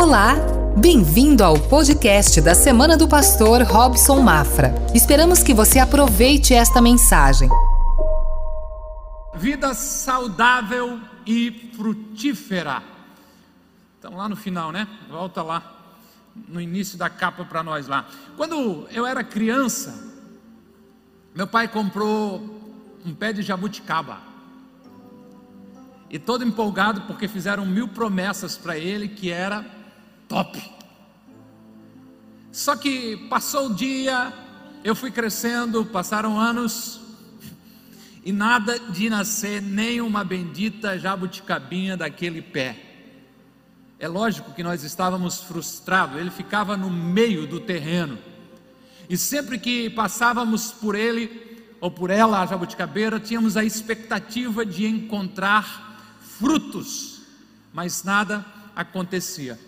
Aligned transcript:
Olá, 0.00 0.34
bem-vindo 0.78 1.44
ao 1.44 1.60
podcast 1.60 2.40
da 2.40 2.54
Semana 2.54 2.96
do 2.96 3.06
Pastor 3.06 3.60
Robson 3.64 4.18
Mafra. 4.22 4.74
Esperamos 4.94 5.42
que 5.42 5.52
você 5.52 5.78
aproveite 5.78 6.54
esta 6.54 6.80
mensagem. 6.80 7.50
Vida 9.34 9.74
saudável 9.74 10.98
e 11.26 11.70
frutífera. 11.76 12.82
Então, 13.98 14.16
lá 14.16 14.26
no 14.26 14.36
final, 14.36 14.72
né? 14.72 14.88
Volta 15.10 15.42
lá, 15.42 15.62
no 16.48 16.62
início 16.62 16.96
da 16.96 17.10
capa 17.10 17.44
para 17.44 17.62
nós 17.62 17.86
lá. 17.86 18.08
Quando 18.38 18.88
eu 18.90 19.04
era 19.04 19.22
criança, 19.22 20.02
meu 21.34 21.46
pai 21.46 21.68
comprou 21.68 22.40
um 23.04 23.14
pé 23.14 23.34
de 23.34 23.42
jabuticaba. 23.42 24.18
E 26.08 26.18
todo 26.18 26.42
empolgado 26.42 27.02
porque 27.02 27.28
fizeram 27.28 27.66
mil 27.66 27.86
promessas 27.86 28.56
para 28.56 28.78
ele 28.78 29.06
que 29.06 29.30
era 29.30 29.78
top. 30.30 30.62
Só 32.52 32.76
que 32.76 33.16
passou 33.28 33.66
o 33.66 33.74
dia, 33.74 34.32
eu 34.84 34.94
fui 34.94 35.10
crescendo, 35.10 35.84
passaram 35.84 36.38
anos, 36.38 37.00
e 38.24 38.30
nada 38.30 38.78
de 38.78 39.10
nascer 39.10 39.60
nem 39.60 40.00
uma 40.00 40.22
bendita 40.22 40.96
jabuticabinha 40.96 41.96
daquele 41.96 42.40
pé. 42.40 42.78
É 43.98 44.06
lógico 44.06 44.54
que 44.54 44.62
nós 44.62 44.84
estávamos 44.84 45.40
frustrados, 45.40 46.20
ele 46.20 46.30
ficava 46.30 46.76
no 46.76 46.90
meio 46.90 47.44
do 47.44 47.58
terreno. 47.58 48.16
E 49.08 49.16
sempre 49.16 49.58
que 49.58 49.90
passávamos 49.90 50.70
por 50.70 50.94
ele 50.94 51.74
ou 51.80 51.90
por 51.90 52.08
ela, 52.08 52.40
a 52.40 52.46
jabuticabeira, 52.46 53.18
tínhamos 53.18 53.56
a 53.56 53.64
expectativa 53.64 54.64
de 54.64 54.86
encontrar 54.86 56.18
frutos, 56.20 57.22
mas 57.72 58.04
nada 58.04 58.46
acontecia. 58.76 59.58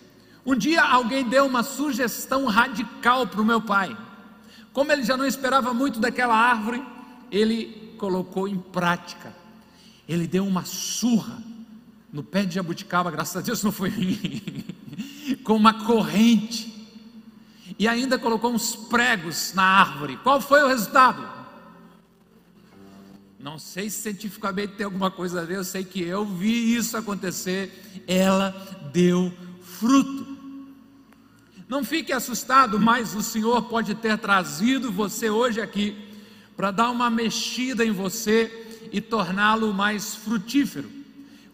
Um 0.45 0.57
dia 0.57 0.83
alguém 0.83 1.29
deu 1.29 1.47
uma 1.47 1.63
sugestão 1.63 2.47
radical 2.47 3.27
para 3.27 3.41
o 3.41 3.45
meu 3.45 3.61
pai. 3.61 3.97
Como 4.73 4.91
ele 4.91 5.05
já 5.05 5.17
não 5.17 5.27
esperava 5.27 5.73
muito 5.73 6.01
daquela 6.01 6.35
árvore, 6.35 6.83
ele 7.31 7.95
colocou 7.99 8.49
em 8.49 8.59
prática. 8.59 9.35
Ele 10.09 10.27
deu 10.27 10.47
uma 10.47 10.65
surra 10.65 11.39
no 12.13 12.23
pé 12.23 12.45
de 12.45 12.57
jabuticaba, 12.57 13.11
graças 13.11 13.37
a 13.37 13.41
Deus 13.41 13.63
não 13.63 13.73
foi 13.73 13.91
com 15.45 15.57
uma 15.57 15.85
corrente 15.85 16.73
e 17.79 17.89
ainda 17.89 18.19
colocou 18.19 18.53
uns 18.53 18.77
pregos 18.77 19.55
na 19.55 19.63
árvore. 19.63 20.17
Qual 20.19 20.41
foi 20.41 20.63
o 20.63 20.69
resultado? 20.69 21.27
Não 23.39 23.59
sei 23.59 23.91
se 23.91 24.03
cientificamente 24.03 24.75
tem 24.75 24.85
alguma 24.85 25.11
coisa 25.11 25.41
a 25.41 25.45
ver, 25.45 25.57
eu 25.57 25.65
sei 25.65 25.85
que 25.85 26.01
eu 26.01 26.25
vi 26.25 26.77
isso 26.77 26.97
acontecer. 26.97 28.03
Ela 28.07 28.51
deu 28.93 29.33
fruto. 29.63 30.32
Não 31.73 31.83
fique 31.83 32.13
assustado, 32.13 32.79
mas 32.79 33.15
o 33.15 33.23
Senhor 33.23 33.63
pode 33.63 33.95
ter 33.95 34.19
trazido 34.19 34.93
você 34.93 35.31
hoje 35.31 35.59
aqui 35.59 35.97
para 36.55 36.71
dar 36.71 36.91
uma 36.91 37.09
mexida 37.09 37.83
em 37.83 37.91
você 37.91 38.91
e 38.93 39.01
torná-lo 39.01 39.73
mais 39.73 40.15
frutífero. 40.15 40.91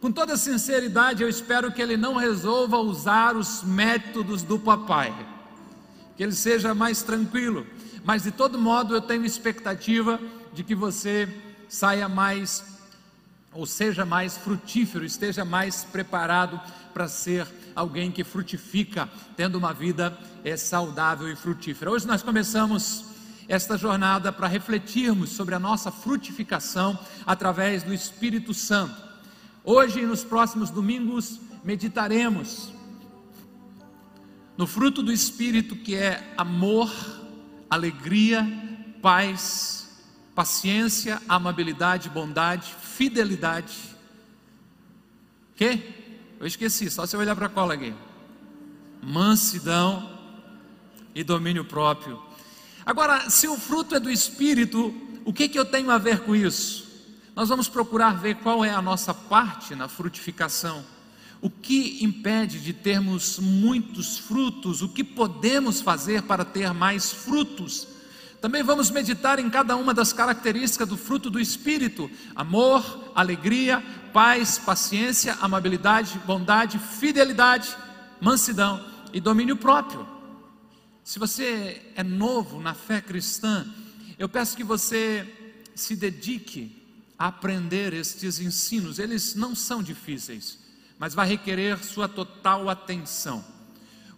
Com 0.00 0.10
toda 0.10 0.36
sinceridade, 0.36 1.22
eu 1.22 1.28
espero 1.28 1.70
que 1.70 1.80
ele 1.80 1.96
não 1.96 2.16
resolva 2.16 2.78
usar 2.78 3.36
os 3.36 3.62
métodos 3.62 4.42
do 4.42 4.58
papai 4.58 5.14
que 6.16 6.22
ele 6.24 6.32
seja 6.32 6.74
mais 6.74 7.00
tranquilo. 7.04 7.64
Mas 8.02 8.24
de 8.24 8.32
todo 8.32 8.58
modo, 8.58 8.96
eu 8.96 9.00
tenho 9.00 9.24
expectativa 9.24 10.20
de 10.52 10.64
que 10.64 10.74
você 10.74 11.28
saia 11.68 12.08
mais, 12.08 12.64
ou 13.52 13.66
seja 13.66 14.04
mais 14.04 14.36
frutífero, 14.36 15.04
esteja 15.04 15.44
mais 15.44 15.84
preparado 15.84 16.60
para 16.92 17.06
ser 17.06 17.46
alguém 17.78 18.10
que 18.10 18.24
frutifica, 18.24 19.08
tendo 19.36 19.56
uma 19.56 19.72
vida 19.72 20.18
é, 20.42 20.56
saudável 20.56 21.30
e 21.30 21.36
frutífera. 21.36 21.90
Hoje 21.90 22.06
nós 22.06 22.22
começamos 22.22 23.04
esta 23.46 23.78
jornada 23.78 24.32
para 24.32 24.48
refletirmos 24.48 25.30
sobre 25.30 25.54
a 25.54 25.58
nossa 25.58 25.90
frutificação 25.92 26.98
através 27.24 27.82
do 27.84 27.94
Espírito 27.94 28.52
Santo. 28.52 29.00
Hoje 29.64 30.00
e 30.00 30.06
nos 30.06 30.24
próximos 30.24 30.70
domingos 30.70 31.40
meditaremos 31.62 32.72
no 34.56 34.66
fruto 34.66 35.02
do 35.02 35.12
Espírito 35.12 35.76
que 35.76 35.94
é 35.94 36.34
amor, 36.36 36.92
alegria, 37.70 38.44
paz, 39.00 40.02
paciência, 40.34 41.22
amabilidade, 41.28 42.08
bondade, 42.08 42.74
fidelidade. 42.82 43.76
Que? 45.54 45.97
Eu 46.40 46.46
esqueci, 46.46 46.88
só 46.90 47.04
se 47.04 47.16
eu 47.16 47.20
olhar 47.20 47.34
para 47.34 47.46
a 47.46 47.50
cola 47.50 47.74
aqui. 47.74 47.92
Mansidão 49.02 50.18
e 51.14 51.24
domínio 51.24 51.64
próprio. 51.64 52.22
Agora, 52.86 53.28
se 53.28 53.48
o 53.48 53.56
fruto 53.56 53.96
é 53.96 54.00
do 54.00 54.10
Espírito, 54.10 54.94
o 55.24 55.32
que, 55.32 55.48
que 55.48 55.58
eu 55.58 55.64
tenho 55.64 55.90
a 55.90 55.98
ver 55.98 56.20
com 56.20 56.34
isso? 56.34 56.86
Nós 57.34 57.48
vamos 57.48 57.68
procurar 57.68 58.18
ver 58.20 58.36
qual 58.36 58.64
é 58.64 58.70
a 58.70 58.80
nossa 58.80 59.12
parte 59.12 59.74
na 59.74 59.88
frutificação. 59.88 60.84
O 61.40 61.50
que 61.50 62.04
impede 62.04 62.60
de 62.60 62.72
termos 62.72 63.38
muitos 63.38 64.18
frutos? 64.18 64.80
O 64.80 64.88
que 64.88 65.04
podemos 65.04 65.80
fazer 65.80 66.22
para 66.22 66.44
ter 66.44 66.72
mais 66.72 67.12
frutos? 67.12 67.86
Também 68.40 68.62
vamos 68.62 68.90
meditar 68.90 69.38
em 69.38 69.50
cada 69.50 69.76
uma 69.76 69.92
das 69.92 70.12
características 70.12 70.88
do 70.88 70.96
fruto 70.96 71.28
do 71.28 71.40
Espírito: 71.40 72.10
amor, 72.34 73.12
alegria, 73.14 73.82
paz, 74.12 74.58
paciência, 74.58 75.36
amabilidade, 75.40 76.18
bondade, 76.26 76.78
fidelidade, 76.78 77.76
mansidão 78.20 78.84
e 79.12 79.20
domínio 79.20 79.56
próprio. 79.56 80.06
Se 81.02 81.18
você 81.18 81.82
é 81.96 82.02
novo 82.02 82.60
na 82.60 82.74
fé 82.74 83.00
cristã, 83.00 83.66
eu 84.18 84.28
peço 84.28 84.56
que 84.56 84.64
você 84.64 85.26
se 85.74 85.96
dedique 85.96 86.76
a 87.18 87.28
aprender 87.28 87.92
estes 87.92 88.38
ensinos, 88.38 88.98
eles 88.98 89.34
não 89.34 89.54
são 89.54 89.82
difíceis 89.82 90.68
mas 90.98 91.14
vai 91.14 91.28
requerer 91.28 91.82
sua 91.84 92.08
total 92.08 92.68
atenção. 92.68 93.44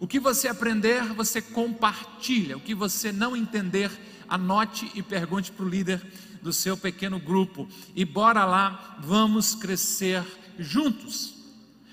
O 0.01 0.07
que 0.07 0.19
você 0.19 0.47
aprender, 0.47 1.13
você 1.13 1.39
compartilha. 1.39 2.57
O 2.57 2.59
que 2.59 2.73
você 2.73 3.11
não 3.11 3.37
entender, 3.37 3.91
anote 4.27 4.91
e 4.95 5.03
pergunte 5.03 5.51
para 5.51 5.63
o 5.63 5.69
líder 5.69 6.01
do 6.41 6.51
seu 6.51 6.75
pequeno 6.75 7.19
grupo. 7.19 7.69
E 7.95 8.03
bora 8.03 8.43
lá, 8.43 8.97
vamos 8.99 9.53
crescer 9.53 10.25
juntos. 10.57 11.35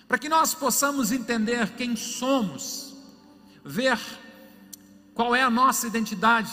Para 0.09 0.17
que 0.17 0.27
nós 0.27 0.55
possamos 0.55 1.13
entender 1.13 1.75
quem 1.77 1.95
somos, 1.97 2.97
ver 3.63 4.01
qual 5.13 5.37
é 5.37 5.43
a 5.43 5.51
nossa 5.51 5.87
identidade, 5.87 6.51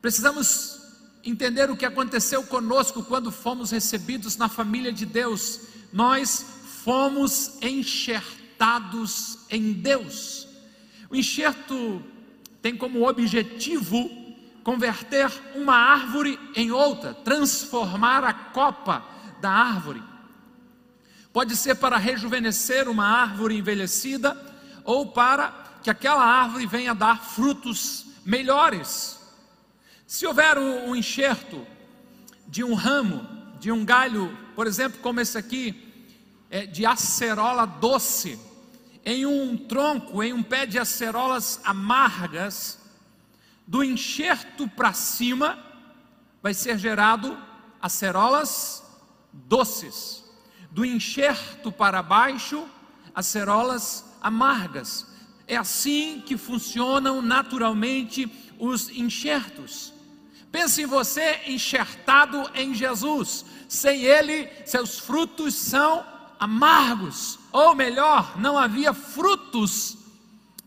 precisamos 0.00 0.80
entender 1.22 1.70
o 1.70 1.76
que 1.76 1.84
aconteceu 1.84 2.42
conosco 2.42 3.04
quando 3.04 3.30
fomos 3.30 3.70
recebidos 3.70 4.38
na 4.38 4.48
família 4.48 4.90
de 4.94 5.04
Deus. 5.04 5.60
Nós 5.92 6.42
fomos 6.82 7.58
enxertados 7.60 9.40
em 9.50 9.74
Deus. 9.74 10.53
O 11.14 11.16
enxerto 11.16 12.02
tem 12.60 12.76
como 12.76 13.08
objetivo 13.08 14.10
converter 14.64 15.30
uma 15.54 15.76
árvore 15.76 16.36
em 16.56 16.72
outra, 16.72 17.14
transformar 17.14 18.24
a 18.24 18.32
copa 18.32 19.04
da 19.40 19.48
árvore. 19.48 20.02
Pode 21.32 21.54
ser 21.54 21.76
para 21.76 21.98
rejuvenescer 21.98 22.88
uma 22.88 23.06
árvore 23.06 23.56
envelhecida 23.56 24.36
ou 24.82 25.06
para 25.12 25.54
que 25.84 25.88
aquela 25.88 26.24
árvore 26.24 26.66
venha 26.66 26.92
dar 26.96 27.22
frutos 27.22 28.06
melhores. 28.26 29.20
Se 30.08 30.26
houver 30.26 30.58
um 30.58 30.96
enxerto 30.96 31.64
de 32.48 32.64
um 32.64 32.74
ramo, 32.74 33.24
de 33.60 33.70
um 33.70 33.84
galho, 33.84 34.36
por 34.56 34.66
exemplo, 34.66 34.98
como 35.00 35.20
esse 35.20 35.38
aqui, 35.38 35.94
é, 36.50 36.66
de 36.66 36.84
acerola 36.84 37.64
doce, 37.66 38.36
em 39.04 39.26
um 39.26 39.56
tronco, 39.56 40.22
em 40.22 40.32
um 40.32 40.42
pé 40.42 40.64
de 40.64 40.78
acerolas 40.78 41.60
amargas, 41.64 42.78
do 43.66 43.82
enxerto 43.82 44.68
para 44.68 44.92
cima, 44.92 45.58
vai 46.42 46.54
ser 46.54 46.78
gerado 46.78 47.36
acerolas 47.80 48.82
doces, 49.32 50.24
do 50.70 50.84
enxerto 50.84 51.70
para 51.70 52.02
baixo, 52.02 52.66
acerolas 53.14 54.04
amargas. 54.20 55.06
É 55.46 55.56
assim 55.56 56.22
que 56.24 56.36
funcionam 56.36 57.20
naturalmente 57.20 58.30
os 58.58 58.88
enxertos. 58.88 59.92
Pense 60.50 60.82
em 60.82 60.86
você 60.86 61.40
enxertado 61.46 62.50
em 62.54 62.74
Jesus. 62.74 63.44
Sem 63.68 64.02
ele, 64.04 64.48
seus 64.64 64.98
frutos 64.98 65.54
são 65.54 66.06
amargos, 66.38 67.38
ou 67.54 67.72
melhor, 67.72 68.36
não 68.36 68.58
havia 68.58 68.92
frutos, 68.92 69.96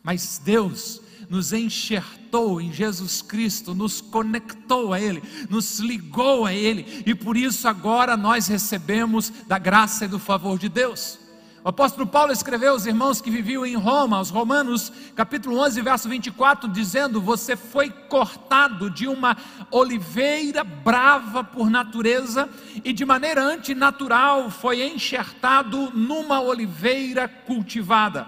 mas 0.01 0.39
Deus 0.42 1.01
nos 1.30 1.51
enxertou 1.51 2.62
em 2.62 2.72
Jesus 2.72 3.22
Cristo, 3.22 3.75
nos 3.75 4.00
conectou 4.00 4.94
a 4.94 5.01
Ele, 5.01 5.22
nos 5.50 5.80
ligou 5.80 6.45
a 6.45 6.54
Ele, 6.54 7.04
e 7.06 7.13
por 7.13 7.36
isso 7.36 7.68
agora 7.68 8.16
nós 8.16 8.48
recebemos 8.48 9.30
da 9.48 9.60
graça 9.60 10.06
e 10.06 10.07
do 10.07 10.18
favor 10.18 10.57
de 10.57 10.69
Deus. 10.69 11.19
O 11.67 11.69
apóstolo 11.69 12.07
Paulo 12.07 12.31
escreveu 12.31 12.71
aos 12.71 12.85
irmãos 12.85 13.19
que 13.19 13.29
viviam 13.29 13.65
em 13.65 13.75
Roma, 13.75 14.15
aos 14.15 14.29
Romanos, 14.29 14.89
capítulo 15.13 15.59
11, 15.59 15.81
verso 15.81 16.07
24, 16.07 16.69
dizendo: 16.69 17.19
Você 17.19 17.57
foi 17.57 17.89
cortado 17.89 18.89
de 18.89 19.05
uma 19.05 19.35
oliveira 19.69 20.63
brava 20.63 21.43
por 21.43 21.69
natureza 21.69 22.47
e 22.85 22.93
de 22.93 23.03
maneira 23.03 23.43
antinatural 23.43 24.49
foi 24.49 24.81
enxertado 24.81 25.91
numa 25.93 26.39
oliveira 26.39 27.27
cultivada. 27.27 28.25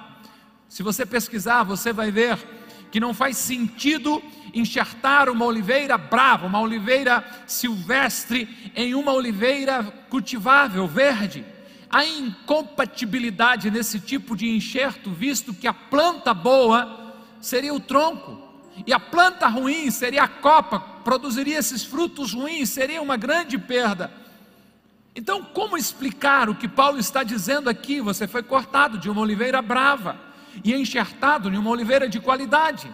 Se 0.68 0.83
você 0.83 1.06
pesquisar, 1.06 1.63
você 1.63 1.94
vai 1.94 2.12
ver 2.12 2.38
que 2.91 3.00
não 3.00 3.13
faz 3.13 3.38
sentido 3.38 4.21
enxertar 4.53 5.30
uma 5.30 5.45
oliveira 5.45 5.97
brava, 5.97 6.45
uma 6.45 6.59
oliveira 6.59 7.24
silvestre, 7.47 8.74
em 8.75 8.94
uma 8.94 9.13
oliveira 9.13 9.81
cultivável, 10.09 10.86
verde 10.89 11.45
há 11.89 12.06
incompatibilidade 12.06 13.71
nesse 13.71 14.00
tipo 14.00 14.36
de 14.36 14.47
enxerto, 14.47 15.12
visto 15.12 15.53
que 15.53 15.68
a 15.68 15.74
planta 15.74 16.33
boa 16.33 17.15
seria 17.41 17.74
o 17.74 17.80
tronco, 17.80 18.47
e 18.86 18.94
a 18.94 19.00
planta 19.00 19.47
ruim 19.47 19.89
seria 19.89 20.24
a 20.24 20.27
copa, 20.27 20.80
produziria 20.80 21.57
esses 21.57 21.83
frutos 21.83 22.33
ruins, 22.33 22.69
seria 22.69 23.01
uma 23.01 23.18
grande 23.18 23.57
perda. 23.57 24.12
Então, 25.15 25.44
como 25.44 25.75
explicar 25.75 26.50
o 26.50 26.56
que 26.56 26.68
Paulo 26.68 26.97
está 26.97 27.24
dizendo 27.24 27.69
aqui? 27.69 28.00
Você 28.00 28.27
foi 28.27 28.44
cortado 28.44 28.97
de 28.97 29.09
uma 29.09 29.19
oliveira 29.19 29.62
brava 29.62 30.18
e 30.63 30.74
enxertado 30.74 31.50
em 31.50 31.57
uma 31.57 31.69
oliveira 31.69 32.07
de 32.07 32.19
qualidade. 32.19 32.89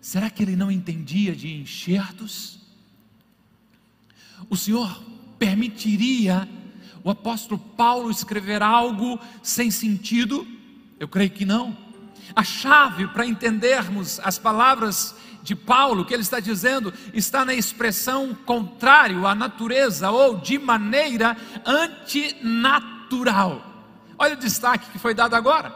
Será 0.00 0.30
que 0.30 0.42
ele 0.42 0.54
não 0.54 0.70
entendia 0.70 1.34
de 1.34 1.52
enxertos? 1.52 2.60
O 4.48 4.56
Senhor 4.56 5.02
permitiria 5.38 6.48
o 7.08 7.10
apóstolo 7.10 7.58
Paulo 7.58 8.10
escrever 8.10 8.62
algo 8.62 9.18
sem 9.42 9.70
sentido? 9.70 10.46
Eu 11.00 11.08
creio 11.08 11.30
que 11.30 11.46
não. 11.46 11.74
A 12.36 12.44
chave 12.44 13.08
para 13.08 13.24
entendermos 13.24 14.20
as 14.20 14.38
palavras 14.38 15.16
de 15.42 15.56
Paulo, 15.56 16.04
que 16.04 16.12
ele 16.12 16.20
está 16.20 16.38
dizendo, 16.38 16.92
está 17.14 17.46
na 17.46 17.54
expressão 17.54 18.36
contrário 18.44 19.26
à 19.26 19.34
natureza 19.34 20.10
ou 20.10 20.36
de 20.36 20.58
maneira 20.58 21.34
antinatural. 21.64 23.64
Olha 24.18 24.34
o 24.34 24.38
destaque 24.38 24.90
que 24.90 24.98
foi 24.98 25.14
dado 25.14 25.32
agora. 25.32 25.74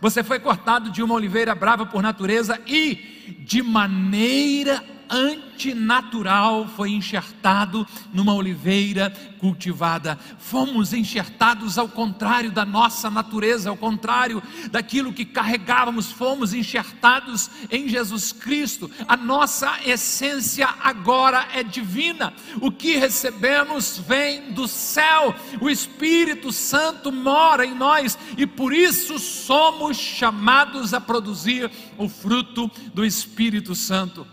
Você 0.00 0.24
foi 0.24 0.40
cortado 0.40 0.90
de 0.90 1.00
uma 1.00 1.14
oliveira 1.14 1.54
brava 1.54 1.86
por 1.86 2.02
natureza 2.02 2.60
e 2.66 3.44
de 3.46 3.62
maneira 3.62 4.82
antinatural 5.12 6.66
foi 6.66 6.90
enxertado 6.90 7.86
numa 8.12 8.32
oliveira 8.32 9.10
cultivada. 9.38 10.18
Fomos 10.38 10.92
enxertados 10.92 11.76
ao 11.76 11.88
contrário 11.88 12.50
da 12.50 12.64
nossa 12.64 13.10
natureza, 13.10 13.68
ao 13.68 13.76
contrário 13.76 14.42
daquilo 14.70 15.12
que 15.12 15.24
carregávamos, 15.24 16.10
fomos 16.10 16.54
enxertados 16.54 17.50
em 17.70 17.88
Jesus 17.88 18.32
Cristo. 18.32 18.90
A 19.06 19.16
nossa 19.16 19.80
essência 19.84 20.68
agora 20.82 21.48
é 21.52 21.62
divina. 21.62 22.32
O 22.60 22.70
que 22.70 22.96
recebemos 22.96 23.98
vem 23.98 24.52
do 24.52 24.66
céu. 24.66 25.34
O 25.60 25.68
Espírito 25.68 26.50
Santo 26.50 27.12
mora 27.12 27.66
em 27.66 27.74
nós 27.74 28.16
e 28.38 28.46
por 28.46 28.72
isso 28.72 29.18
somos 29.18 29.98
chamados 29.98 30.94
a 30.94 31.00
produzir 31.00 31.70
o 31.98 32.08
fruto 32.08 32.70
do 32.94 33.04
Espírito 33.04 33.74
Santo. 33.74 34.26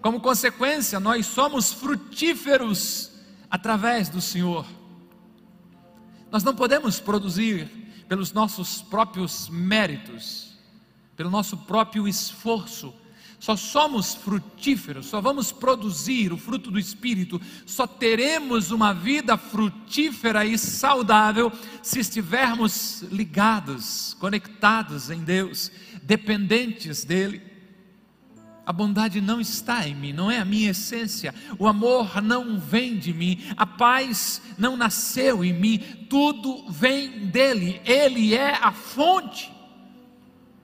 Como 0.00 0.20
consequência, 0.20 0.98
nós 0.98 1.26
somos 1.26 1.72
frutíferos 1.72 3.10
através 3.50 4.08
do 4.08 4.20
Senhor. 4.20 4.66
Nós 6.30 6.42
não 6.42 6.54
podemos 6.54 7.00
produzir 7.00 7.68
pelos 8.08 8.32
nossos 8.32 8.80
próprios 8.80 9.48
méritos, 9.48 10.54
pelo 11.16 11.30
nosso 11.30 11.56
próprio 11.56 12.08
esforço. 12.08 12.94
Só 13.38 13.56
somos 13.56 14.14
frutíferos, 14.14 15.06
só 15.06 15.20
vamos 15.20 15.50
produzir 15.50 16.32
o 16.32 16.36
fruto 16.36 16.70
do 16.70 16.78
Espírito, 16.78 17.40
só 17.64 17.86
teremos 17.86 18.70
uma 18.70 18.92
vida 18.92 19.36
frutífera 19.38 20.44
e 20.44 20.58
saudável 20.58 21.50
se 21.82 22.00
estivermos 22.00 23.02
ligados, 23.10 24.14
conectados 24.20 25.08
em 25.08 25.20
Deus, 25.20 25.72
dependentes 26.02 27.02
dEle. 27.02 27.49
A 28.70 28.72
bondade 28.72 29.20
não 29.20 29.40
está 29.40 29.88
em 29.88 29.96
mim, 29.96 30.12
não 30.12 30.30
é 30.30 30.38
a 30.38 30.44
minha 30.44 30.70
essência. 30.70 31.34
O 31.58 31.66
amor 31.66 32.22
não 32.22 32.56
vem 32.56 32.96
de 32.96 33.12
mim, 33.12 33.42
a 33.56 33.66
paz 33.66 34.40
não 34.56 34.76
nasceu 34.76 35.44
em 35.44 35.52
mim, 35.52 35.78
tudo 36.08 36.70
vem 36.70 37.26
dele, 37.26 37.80
ele 37.84 38.32
é 38.32 38.54
a 38.54 38.70
fonte. 38.70 39.50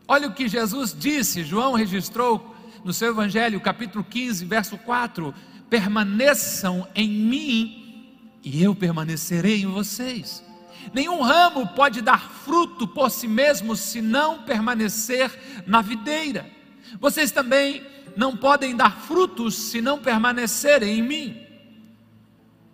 Olha 0.06 0.28
o 0.28 0.32
que 0.32 0.46
Jesus 0.46 0.94
disse, 0.96 1.42
João 1.42 1.72
registrou 1.72 2.54
no 2.84 2.92
seu 2.92 3.08
Evangelho, 3.08 3.60
capítulo 3.60 4.04
15, 4.04 4.44
verso 4.44 4.78
4: 4.78 5.34
permaneçam 5.68 6.86
em 6.94 7.10
mim 7.10 8.08
e 8.44 8.62
eu 8.62 8.72
permanecerei 8.72 9.62
em 9.62 9.66
vocês. 9.66 10.44
Nenhum 10.94 11.22
ramo 11.22 11.66
pode 11.66 12.00
dar 12.02 12.30
fruto 12.30 12.86
por 12.86 13.10
si 13.10 13.26
mesmo 13.26 13.74
se 13.74 14.00
não 14.00 14.44
permanecer 14.44 15.64
na 15.66 15.82
videira. 15.82 16.48
Vocês 17.00 17.32
também 17.32 17.95
não 18.16 18.36
podem 18.36 18.74
dar 18.74 18.96
frutos 18.96 19.54
se 19.54 19.80
não 19.80 19.98
permanecerem 19.98 20.98
em 20.98 21.02
mim. 21.02 21.46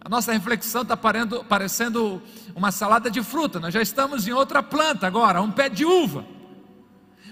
A 0.01 0.09
nossa 0.09 0.33
reflexão 0.33 0.83
está 0.83 0.97
parecendo 0.97 2.23
uma 2.55 2.73
salada 2.73 3.11
de 3.11 3.23
fruta, 3.23 3.61
nós 3.61 3.75
já 3.75 3.83
estamos 3.83 4.27
em 4.27 4.33
outra 4.33 4.63
planta 4.63 5.07
agora, 5.07 5.43
um 5.43 5.51
pé 5.51 5.69
de 5.69 5.85
uva. 5.85 6.25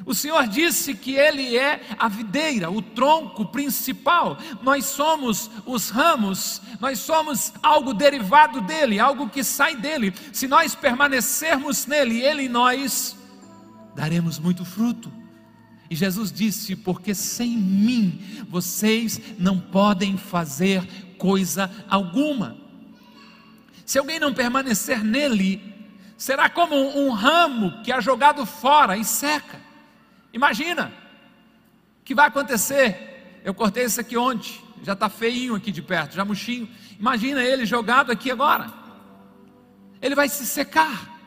O 0.06 0.14
Senhor 0.14 0.46
disse 0.46 0.94
que 0.94 1.14
Ele 1.14 1.56
é 1.56 1.82
a 1.98 2.08
videira, 2.08 2.70
o 2.70 2.80
tronco 2.80 3.46
principal, 3.46 4.38
nós 4.62 4.86
somos 4.86 5.50
os 5.66 5.90
ramos, 5.90 6.62
nós 6.80 7.00
somos 7.00 7.52
algo 7.62 7.92
derivado 7.92 8.60
dele, 8.62 8.98
algo 8.98 9.28
que 9.28 9.44
sai 9.44 9.76
dele. 9.76 10.14
Se 10.32 10.48
nós 10.48 10.74
permanecermos 10.74 11.86
nele, 11.86 12.22
Ele 12.22 12.44
e 12.44 12.48
nós, 12.48 13.16
daremos 13.94 14.38
muito 14.38 14.64
fruto. 14.64 15.19
E 15.90 15.96
Jesus 15.96 16.30
disse: 16.30 16.76
Porque 16.76 17.14
sem 17.14 17.58
mim 17.58 18.46
vocês 18.48 19.20
não 19.36 19.58
podem 19.58 20.16
fazer 20.16 20.86
coisa 21.18 21.68
alguma. 21.88 22.56
Se 23.84 23.98
alguém 23.98 24.20
não 24.20 24.32
permanecer 24.32 25.02
nele, 25.02 25.60
será 26.16 26.48
como 26.48 26.76
um 26.76 27.10
ramo 27.10 27.82
que 27.82 27.92
é 27.92 28.00
jogado 28.00 28.46
fora 28.46 28.96
e 28.96 29.04
seca. 29.04 29.60
Imagina, 30.32 30.92
o 32.00 32.04
que 32.04 32.14
vai 32.14 32.28
acontecer? 32.28 33.40
Eu 33.44 33.52
cortei 33.52 33.84
isso 33.84 34.00
aqui 34.00 34.16
ontem, 34.16 34.60
já 34.84 34.92
está 34.92 35.08
feinho 35.08 35.56
aqui 35.56 35.72
de 35.72 35.82
perto, 35.82 36.14
já 36.14 36.24
murchinho. 36.24 36.68
Imagina 37.00 37.42
ele 37.42 37.66
jogado 37.66 38.12
aqui 38.12 38.30
agora. 38.30 38.72
Ele 40.00 40.14
vai 40.14 40.28
se 40.28 40.46
secar. 40.46 41.18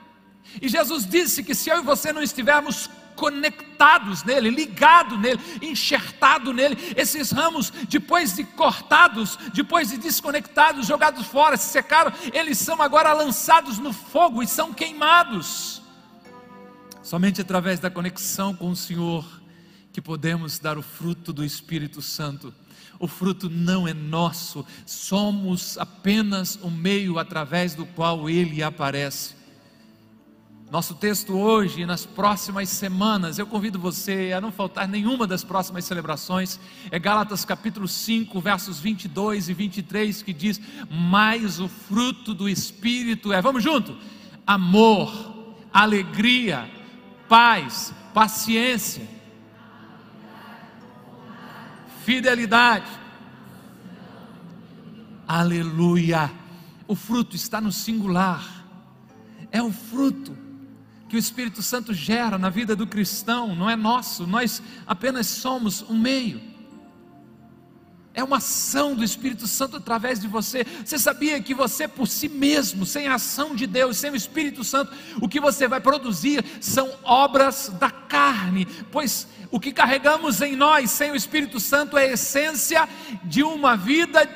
E 0.62 0.70
Jesus 0.70 1.06
disse 1.06 1.44
que 1.44 1.54
se 1.54 1.70
eu 1.70 1.80
e 1.80 1.82
você 1.82 2.14
não 2.14 2.22
estivermos 2.22 2.90
conectados 3.24 4.22
nele, 4.26 4.50
ligado 4.50 5.18
nele, 5.18 5.40
enxertado 5.62 6.52
nele. 6.52 6.78
Esses 6.94 7.32
ramos, 7.32 7.72
depois 7.88 8.36
de 8.36 8.44
cortados, 8.44 9.40
depois 9.54 9.88
de 9.92 9.98
desconectados, 9.98 10.86
jogados 10.86 11.26
fora, 11.28 11.56
se 11.56 11.70
secaram, 11.70 12.12
eles 12.34 12.58
são 12.58 12.82
agora 12.82 13.14
lançados 13.14 13.80
no 13.80 13.94
fogo 13.94 14.44
e 14.44 14.48
são 14.48 14.74
queimados. 14.74 15.82
Somente 17.02 17.40
através 17.40 17.80
da 17.80 17.90
conexão 17.90 18.54
com 18.54 18.72
o 18.72 18.76
Senhor 18.76 19.26
que 19.94 20.02
podemos 20.02 20.60
dar 20.60 20.78
o 20.78 20.82
fruto 20.82 21.32
do 21.32 21.46
Espírito 21.46 22.02
Santo. 22.02 22.54
O 23.00 23.08
fruto 23.08 23.50
não 23.50 23.88
é 23.88 23.94
nosso, 23.94 24.66
somos 24.86 25.78
apenas 25.78 26.60
o 26.62 26.70
meio 26.70 27.18
através 27.18 27.74
do 27.74 27.86
qual 27.86 28.30
ele 28.30 28.62
aparece. 28.62 29.43
Nosso 30.74 30.96
texto 30.96 31.38
hoje 31.38 31.82
e 31.82 31.86
nas 31.86 32.04
próximas 32.04 32.68
semanas, 32.68 33.38
eu 33.38 33.46
convido 33.46 33.78
você 33.78 34.34
a 34.36 34.42
não 34.42 34.52
faltar 34.52 34.88
nenhuma 34.88 35.28
das 35.28 35.44
próximas 35.44 35.86
celebrações, 35.86 36.60
é 36.90 36.98
Gálatas 36.98 37.46
capítulo 37.46 37.88
5, 37.88 38.42
versos 38.42 38.80
22 38.80 39.50
e 39.50 39.54
23, 39.54 40.24
que 40.24 40.34
diz: 40.34 40.60
Mas 40.90 41.60
o 41.60 41.68
fruto 41.68 42.34
do 42.34 42.50
Espírito 42.50 43.32
é, 43.32 43.40
vamos 43.40 43.62
junto? 43.62 43.96
Amor, 44.48 45.56
alegria, 45.72 46.68
paz, 47.30 47.94
paciência, 48.12 49.08
fidelidade. 52.04 52.90
Aleluia! 55.28 56.32
O 56.88 56.96
fruto 56.96 57.36
está 57.36 57.62
no 57.62 57.72
singular, 57.72 58.66
é 59.52 59.62
o 59.62 59.72
fruto 59.72 60.43
que 61.14 61.18
o 61.18 61.20
Espírito 61.20 61.62
Santo 61.62 61.94
gera 61.94 62.40
na 62.40 62.50
vida 62.50 62.76
do 62.76 62.88
cristão 62.88 63.56
não 63.56 63.70
é 63.70 63.76
nosso, 63.76 64.26
nós 64.26 64.64
apenas 64.88 65.28
somos 65.28 65.84
um 65.84 65.96
meio. 65.96 66.42
É 68.16 68.24
uma 68.24 68.38
ação 68.38 68.96
do 68.96 69.04
Espírito 69.04 69.46
Santo 69.46 69.78
através 69.78 70.20
de 70.20 70.28
você. 70.28 70.66
Você 70.84 70.98
sabia 70.98 71.40
que 71.40 71.54
você 71.54 71.88
por 71.88 72.08
si 72.08 72.28
mesmo, 72.28 72.84
sem 72.84 73.08
a 73.08 73.14
ação 73.14 73.56
de 73.56 73.68
Deus, 73.68 73.98
sem 73.98 74.10
o 74.10 74.16
Espírito 74.16 74.64
Santo, 74.64 74.92
o 75.22 75.30
que 75.30 75.40
você 75.40 75.68
vai 75.68 75.80
produzir 75.80 76.44
são 76.60 76.92
obras 77.04 77.72
da 77.80 77.92
carne, 77.92 78.66
pois 78.92 79.28
o 79.52 79.60
que 79.60 79.72
carregamos 79.72 80.42
em 80.42 80.56
nós 80.56 80.90
sem 80.90 81.12
o 81.12 81.16
Espírito 81.16 81.60
Santo 81.60 81.96
é 81.96 82.06
a 82.06 82.14
essência 82.14 82.90
de 83.24 83.44
uma 83.44 83.78
vida 83.78 84.28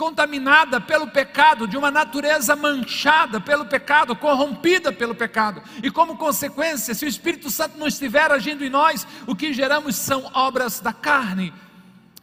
contaminada 0.00 0.80
pelo 0.80 1.08
pecado, 1.08 1.68
de 1.68 1.76
uma 1.76 1.90
natureza 1.90 2.56
manchada 2.56 3.38
pelo 3.38 3.66
pecado, 3.66 4.16
corrompida 4.16 4.90
pelo 4.90 5.14
pecado. 5.14 5.62
E 5.82 5.90
como 5.90 6.16
consequência, 6.16 6.94
se 6.94 7.04
o 7.04 7.08
Espírito 7.08 7.50
Santo 7.50 7.76
não 7.76 7.86
estiver 7.86 8.32
agindo 8.32 8.64
em 8.64 8.70
nós, 8.70 9.06
o 9.26 9.36
que 9.36 9.52
geramos 9.52 9.96
são 9.96 10.30
obras 10.32 10.80
da 10.80 10.90
carne. 10.90 11.52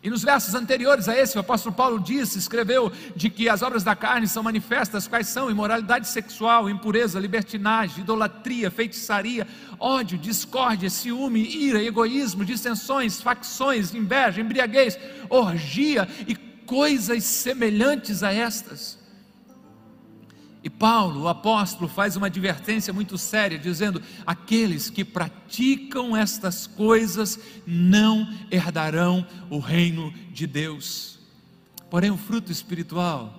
E 0.01 0.09
nos 0.09 0.23
versos 0.23 0.55
anteriores 0.55 1.07
a 1.07 1.15
esse, 1.15 1.37
o 1.37 1.39
apóstolo 1.39 1.75
Paulo 1.75 1.99
disse, 1.99 2.39
escreveu 2.39 2.91
de 3.15 3.29
que 3.29 3.47
as 3.47 3.61
obras 3.61 3.83
da 3.83 3.95
carne 3.95 4.27
são 4.27 4.41
manifestas, 4.41 5.07
quais 5.07 5.27
são? 5.27 5.51
Imoralidade 5.51 6.07
sexual, 6.07 6.67
impureza, 6.67 7.19
libertinagem, 7.19 7.99
idolatria, 7.99 8.71
feitiçaria, 8.71 9.47
ódio, 9.79 10.17
discórdia, 10.17 10.89
ciúme, 10.89 11.47
ira, 11.47 11.83
egoísmo, 11.83 12.43
dissensões, 12.43 13.21
facções, 13.21 13.93
inveja, 13.93 14.41
embriaguez, 14.41 14.97
orgia 15.29 16.07
e 16.27 16.46
coisas 16.67 17.23
semelhantes 17.23 18.21
a 18.21 18.31
estas. 18.31 18.99
E 20.63 20.69
Paulo, 20.69 21.21
o 21.21 21.27
apóstolo, 21.27 21.87
faz 21.87 22.15
uma 22.17 22.27
advertência 22.27 22.91
muito 22.93 23.17
séria, 23.17 23.57
dizendo: 23.57 24.03
aqueles 24.25 24.89
que 24.89 25.05
praticam 25.05 26.15
estas 26.15 26.67
coisas 26.67 27.39
não 27.65 28.29
herdarão 28.51 29.25
o 29.49 29.59
reino 29.59 30.13
de 30.31 30.45
Deus. 30.45 31.19
Porém, 31.89 32.11
o 32.11 32.17
fruto 32.17 32.51
espiritual 32.51 33.33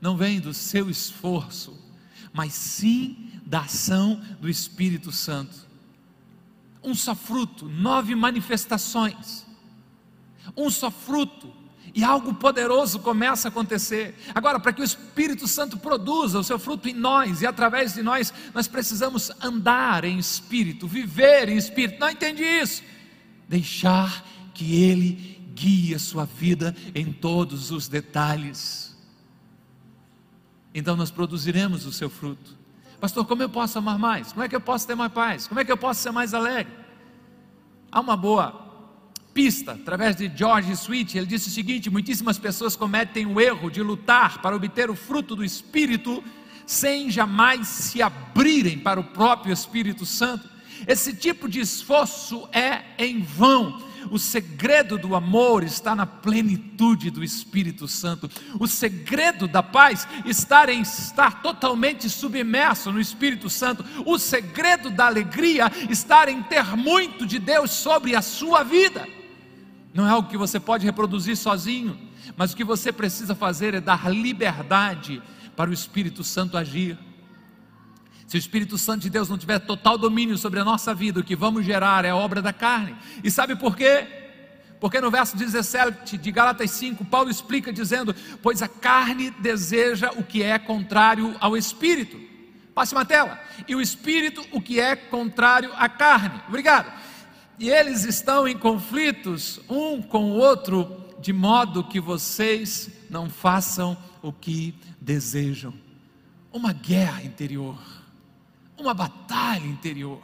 não 0.00 0.16
vem 0.16 0.38
do 0.38 0.52
seu 0.52 0.90
esforço, 0.90 1.74
mas 2.32 2.52
sim 2.52 3.30
da 3.46 3.60
ação 3.60 4.20
do 4.38 4.48
Espírito 4.48 5.10
Santo. 5.10 5.66
Um 6.84 6.94
só 6.94 7.14
fruto, 7.14 7.68
nove 7.68 8.14
manifestações. 8.14 9.46
Um 10.56 10.68
só 10.68 10.90
fruto, 10.90 11.52
e 11.96 12.04
algo 12.04 12.34
poderoso 12.34 12.98
começa 12.98 13.48
a 13.48 13.50
acontecer. 13.50 14.14
Agora, 14.34 14.60
para 14.60 14.70
que 14.70 14.82
o 14.82 14.84
Espírito 14.84 15.48
Santo 15.48 15.78
produza 15.78 16.38
o 16.38 16.44
seu 16.44 16.58
fruto 16.58 16.90
em 16.90 16.92
nós 16.92 17.40
e 17.40 17.46
através 17.46 17.94
de 17.94 18.02
nós, 18.02 18.34
nós 18.52 18.68
precisamos 18.68 19.32
andar 19.42 20.04
em 20.04 20.18
espírito, 20.18 20.86
viver 20.86 21.48
em 21.48 21.56
espírito. 21.56 21.98
Não 21.98 22.10
entendi 22.10 22.44
isso? 22.44 22.82
Deixar 23.48 24.22
que 24.52 24.84
Ele 24.84 25.40
guie 25.54 25.94
a 25.94 25.98
sua 25.98 26.26
vida 26.26 26.76
em 26.94 27.10
todos 27.10 27.70
os 27.70 27.88
detalhes. 27.88 28.94
Então 30.74 30.96
nós 30.96 31.10
produziremos 31.10 31.86
o 31.86 31.92
seu 31.94 32.10
fruto. 32.10 32.58
Pastor, 33.00 33.24
como 33.24 33.42
eu 33.42 33.48
posso 33.48 33.78
amar 33.78 33.98
mais? 33.98 34.32
Como 34.32 34.44
é 34.44 34.50
que 34.50 34.56
eu 34.56 34.60
posso 34.60 34.86
ter 34.86 34.94
mais 34.94 35.12
paz? 35.12 35.46
Como 35.46 35.60
é 35.60 35.64
que 35.64 35.72
eu 35.72 35.78
posso 35.78 36.02
ser 36.02 36.10
mais 36.10 36.34
alegre? 36.34 36.74
Há 37.90 38.00
uma 38.00 38.18
boa 38.18 38.65
pista, 39.36 39.72
através 39.72 40.16
de 40.16 40.32
George 40.34 40.72
Sweet, 40.72 41.18
ele 41.18 41.26
disse 41.26 41.48
o 41.48 41.52
seguinte: 41.52 41.90
muitíssimas 41.90 42.38
pessoas 42.38 42.74
cometem 42.74 43.26
o 43.26 43.38
erro 43.38 43.70
de 43.70 43.82
lutar 43.82 44.40
para 44.40 44.56
obter 44.56 44.88
o 44.88 44.96
fruto 44.96 45.36
do 45.36 45.44
Espírito 45.44 46.24
sem 46.64 47.10
jamais 47.10 47.68
se 47.68 48.00
abrirem 48.00 48.78
para 48.78 48.98
o 48.98 49.04
próprio 49.04 49.52
Espírito 49.52 50.06
Santo. 50.06 50.48
Esse 50.88 51.12
tipo 51.12 51.48
de 51.48 51.60
esforço 51.60 52.48
é 52.50 52.82
em 52.98 53.20
vão. 53.20 53.84
O 54.10 54.18
segredo 54.18 54.96
do 54.96 55.14
amor 55.14 55.64
está 55.64 55.94
na 55.94 56.06
plenitude 56.06 57.10
do 57.10 57.22
Espírito 57.22 57.86
Santo. 57.86 58.30
O 58.58 58.66
segredo 58.66 59.46
da 59.46 59.62
paz 59.62 60.08
está 60.24 60.72
em 60.72 60.80
estar 60.80 61.42
totalmente 61.42 62.08
submerso 62.08 62.90
no 62.90 63.00
Espírito 63.00 63.50
Santo. 63.50 63.84
O 64.04 64.18
segredo 64.18 64.90
da 64.90 65.06
alegria 65.06 65.70
está 65.90 66.30
em 66.30 66.42
ter 66.42 66.64
muito 66.76 67.26
de 67.26 67.38
Deus 67.38 67.70
sobre 67.72 68.16
a 68.16 68.22
sua 68.22 68.62
vida 68.62 69.06
não 69.96 70.06
é 70.06 70.10
algo 70.10 70.28
que 70.28 70.36
você 70.36 70.60
pode 70.60 70.84
reproduzir 70.84 71.36
sozinho, 71.36 71.98
mas 72.36 72.52
o 72.52 72.56
que 72.56 72.62
você 72.62 72.92
precisa 72.92 73.34
fazer 73.34 73.72
é 73.72 73.80
dar 73.80 74.12
liberdade 74.12 75.22
para 75.56 75.70
o 75.70 75.72
Espírito 75.72 76.22
Santo 76.22 76.58
agir. 76.58 76.98
Se 78.26 78.36
o 78.36 78.38
Espírito 78.38 78.76
Santo 78.76 79.02
de 79.02 79.10
Deus 79.10 79.30
não 79.30 79.38
tiver 79.38 79.58
total 79.60 79.96
domínio 79.96 80.36
sobre 80.36 80.60
a 80.60 80.64
nossa 80.64 80.94
vida, 80.94 81.20
o 81.20 81.24
que 81.24 81.34
vamos 81.34 81.64
gerar 81.64 82.04
é 82.04 82.12
obra 82.12 82.42
da 82.42 82.52
carne. 82.52 82.94
E 83.24 83.30
sabe 83.30 83.56
por 83.56 83.74
quê? 83.74 84.06
Porque 84.78 85.00
no 85.00 85.10
verso 85.10 85.34
17 85.34 86.18
de 86.18 86.30
Gálatas 86.30 86.72
5, 86.72 87.02
Paulo 87.06 87.30
explica 87.30 87.72
dizendo: 87.72 88.14
Pois 88.42 88.60
a 88.60 88.68
carne 88.68 89.30
deseja 89.30 90.10
o 90.10 90.22
que 90.22 90.42
é 90.42 90.58
contrário 90.58 91.34
ao 91.40 91.56
espírito. 91.56 92.20
Passe 92.74 92.94
uma 92.94 93.06
tela. 93.06 93.40
E 93.66 93.74
o 93.74 93.80
espírito 93.80 94.44
o 94.52 94.60
que 94.60 94.78
é 94.78 94.94
contrário 94.94 95.72
à 95.74 95.88
carne. 95.88 96.42
Obrigado 96.48 96.92
e 97.58 97.70
eles 97.70 98.04
estão 98.04 98.46
em 98.46 98.56
conflitos 98.56 99.60
um 99.68 100.02
com 100.02 100.32
o 100.32 100.34
outro, 100.34 101.04
de 101.20 101.32
modo 101.32 101.84
que 101.84 102.00
vocês 102.00 102.90
não 103.08 103.30
façam 103.30 103.96
o 104.22 104.32
que 104.32 104.74
desejam. 105.00 105.72
Uma 106.52 106.72
guerra 106.72 107.22
interior, 107.22 107.78
uma 108.76 108.92
batalha 108.92 109.66
interior. 109.66 110.22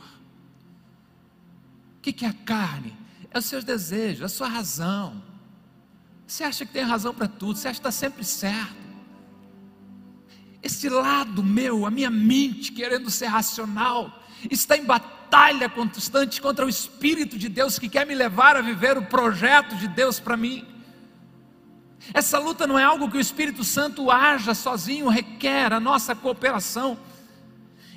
O 1.98 2.00
que 2.02 2.24
é 2.24 2.28
a 2.28 2.32
carne? 2.32 2.92
É 3.30 3.38
os 3.38 3.46
seus 3.46 3.64
desejos, 3.64 4.22
a 4.22 4.28
sua 4.28 4.48
razão. 4.48 5.22
Você 6.26 6.44
acha 6.44 6.66
que 6.66 6.72
tem 6.72 6.82
razão 6.82 7.14
para 7.14 7.28
tudo, 7.28 7.58
você 7.58 7.68
acha 7.68 7.80
que 7.80 7.88
está 7.88 7.92
sempre 7.92 8.24
certo. 8.24 8.82
Esse 10.62 10.88
lado 10.88 11.42
meu, 11.42 11.86
a 11.86 11.90
minha 11.90 12.10
mente 12.10 12.72
querendo 12.72 13.10
ser 13.10 13.26
racional, 13.26 14.22
está 14.50 14.76
em 14.76 14.84
batalha 14.84 15.21
batalha 15.32 15.66
constante 15.66 16.42
contra 16.42 16.66
o 16.66 16.68
Espírito 16.68 17.38
de 17.38 17.48
Deus 17.48 17.78
que 17.78 17.88
quer 17.88 18.06
me 18.06 18.14
levar 18.14 18.54
a 18.54 18.60
viver 18.60 18.98
o 18.98 19.06
projeto 19.06 19.74
de 19.76 19.88
Deus 19.88 20.20
para 20.20 20.36
mim. 20.36 20.62
Essa 22.12 22.38
luta 22.38 22.66
não 22.66 22.78
é 22.78 22.84
algo 22.84 23.10
que 23.10 23.16
o 23.16 23.20
Espírito 23.20 23.64
Santo 23.64 24.10
haja 24.10 24.52
sozinho, 24.52 25.08
requer 25.08 25.72
a 25.72 25.80
nossa 25.80 26.14
cooperação, 26.14 26.98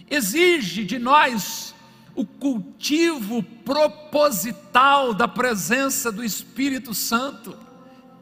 exige 0.10 0.86
de 0.86 0.98
nós 0.98 1.76
o 2.16 2.26
cultivo 2.26 3.44
proposital 3.44 5.14
da 5.14 5.28
presença 5.28 6.14
do 6.14 6.24
Espírito 6.24 6.94
Santo, 6.94 7.58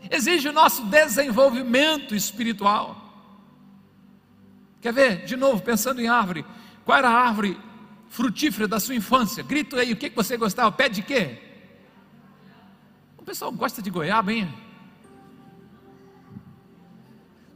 exige 0.09 0.49
o 0.49 0.53
nosso 0.53 0.85
desenvolvimento 0.85 2.15
espiritual. 2.15 2.99
Quer 4.81 4.91
ver? 4.91 5.25
De 5.25 5.35
novo, 5.35 5.61
pensando 5.61 6.01
em 6.01 6.07
árvore, 6.07 6.43
qual 6.83 6.97
era 6.97 7.09
a 7.09 7.27
árvore 7.27 7.59
frutífera 8.13 8.67
da 8.67 8.79
sua 8.79 8.93
infância. 8.93 9.43
Grito 9.43 9.75
aí, 9.75 9.91
o 9.91 9.95
que 9.97 10.07
você 10.11 10.37
gostava? 10.37 10.71
Pé 10.71 10.87
de 10.87 11.01
quê? 11.01 11.41
O 13.17 13.23
pessoal 13.23 13.51
gosta 13.51 13.81
de 13.81 13.89
goiaba, 13.89 14.31
hein? 14.31 14.53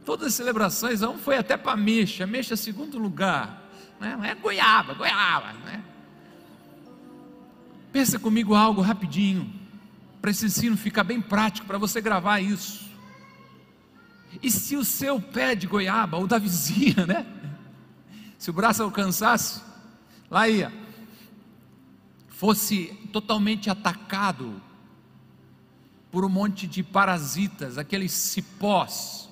Todas 0.04 0.28
as 0.28 0.34
celebrações, 0.34 1.00
um 1.00 1.16
foi 1.16 1.36
até 1.36 1.56
para 1.56 1.76
Mexa, 1.76 2.26
Mexa 2.26 2.54
é 2.54 2.56
segundo 2.56 2.98
lugar. 2.98 3.70
Né? 4.00 4.18
É 4.24 4.34
goiaba, 4.34 4.94
goiaba. 4.94 5.52
Né? 5.64 5.84
Pensa 7.92 8.18
comigo 8.18 8.52
algo 8.52 8.80
rapidinho, 8.80 9.54
para 10.20 10.32
esse 10.32 10.46
ensino 10.46 10.76
ficar 10.76 11.04
bem 11.04 11.20
prático, 11.20 11.68
para 11.68 11.78
você 11.78 12.00
gravar 12.00 12.40
isso. 12.40 12.90
E 14.42 14.50
se 14.50 14.76
o 14.76 14.84
seu 14.84 15.20
pé 15.20 15.54
de 15.54 15.68
goiaba, 15.68 16.16
ou 16.16 16.26
da 16.26 16.36
vizinha, 16.36 17.06
né? 17.06 17.24
Se 18.36 18.50
o 18.50 18.52
braço 18.52 18.82
alcançasse, 18.82 19.67
lá 20.30 20.48
ia, 20.48 20.72
fosse 22.28 22.86
totalmente 23.12 23.70
atacado 23.70 24.60
por 26.10 26.24
um 26.24 26.28
monte 26.28 26.66
de 26.66 26.82
parasitas, 26.82 27.76
aqueles 27.78 28.12
cipós, 28.12 29.28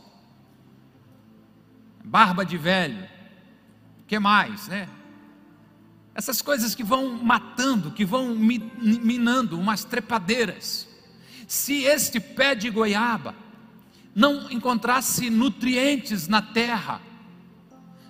barba 2.05 2.45
de 2.45 2.57
velho, 2.57 3.09
que 4.07 4.19
mais, 4.19 4.69
né? 4.69 4.89
Essas 6.15 6.41
coisas 6.41 6.75
que 6.75 6.83
vão 6.83 7.23
matando, 7.23 7.91
que 7.91 8.05
vão 8.05 8.35
minando, 8.35 9.59
umas 9.59 9.85
trepadeiras. 9.85 10.89
Se 11.47 11.85
este 11.85 12.19
pé 12.19 12.55
de 12.55 12.71
goiaba 12.71 13.35
não 14.15 14.51
encontrasse 14.51 15.29
nutrientes 15.29 16.27
na 16.27 16.41
terra, 16.41 17.03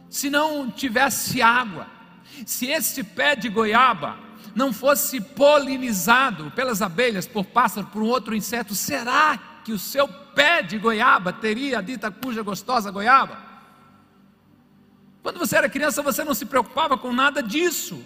se 0.08 0.30
não 0.30 0.70
tivesse 0.70 1.42
água, 1.42 1.95
se 2.44 2.66
este 2.66 3.02
pé 3.02 3.36
de 3.36 3.48
goiaba 3.48 4.18
não 4.54 4.72
fosse 4.72 5.20
polinizado 5.20 6.50
pelas 6.52 6.82
abelhas, 6.82 7.26
por 7.26 7.44
pássaro, 7.44 7.86
por 7.88 8.02
um 8.02 8.06
outro 8.06 8.34
inseto, 8.34 8.74
será 8.74 9.38
que 9.64 9.72
o 9.72 9.78
seu 9.78 10.08
pé 10.08 10.62
de 10.62 10.78
goiaba 10.78 11.32
teria 11.32 11.78
a 11.78 11.82
dita 11.82 12.10
cuja 12.10 12.42
gostosa 12.42 12.90
goiaba? 12.90 13.38
Quando 15.22 15.38
você 15.38 15.56
era 15.56 15.68
criança, 15.68 16.02
você 16.02 16.22
não 16.22 16.34
se 16.34 16.46
preocupava 16.46 16.96
com 16.96 17.12
nada 17.12 17.42
disso. 17.42 18.02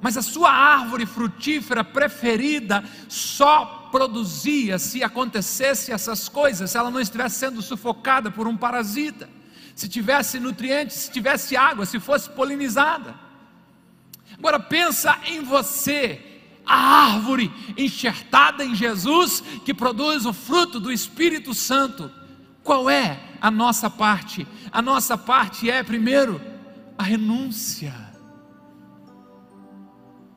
Mas 0.00 0.16
a 0.16 0.22
sua 0.22 0.50
árvore 0.50 1.04
frutífera 1.04 1.82
preferida 1.82 2.84
só 3.08 3.88
produzia 3.90 4.78
se 4.78 5.02
acontecesse 5.02 5.90
essas 5.90 6.28
coisas, 6.28 6.70
se 6.70 6.78
ela 6.78 6.90
não 6.90 7.00
estivesse 7.00 7.36
sendo 7.36 7.60
sufocada 7.60 8.30
por 8.30 8.46
um 8.46 8.56
parasita, 8.56 9.28
se 9.76 9.90
tivesse 9.90 10.40
nutrientes, 10.40 10.96
se 10.96 11.10
tivesse 11.12 11.54
água, 11.54 11.84
se 11.84 12.00
fosse 12.00 12.30
polinizada. 12.30 13.14
Agora 14.38 14.58
pensa 14.58 15.18
em 15.26 15.42
você, 15.42 16.18
a 16.64 17.12
árvore 17.12 17.52
enxertada 17.76 18.64
em 18.64 18.74
Jesus 18.74 19.42
que 19.66 19.74
produz 19.74 20.24
o 20.24 20.32
fruto 20.32 20.80
do 20.80 20.90
Espírito 20.90 21.52
Santo. 21.52 22.10
Qual 22.64 22.88
é 22.88 23.20
a 23.38 23.50
nossa 23.50 23.90
parte? 23.90 24.48
A 24.72 24.80
nossa 24.80 25.18
parte 25.18 25.70
é, 25.70 25.82
primeiro, 25.82 26.40
a 26.96 27.02
renúncia. 27.02 27.94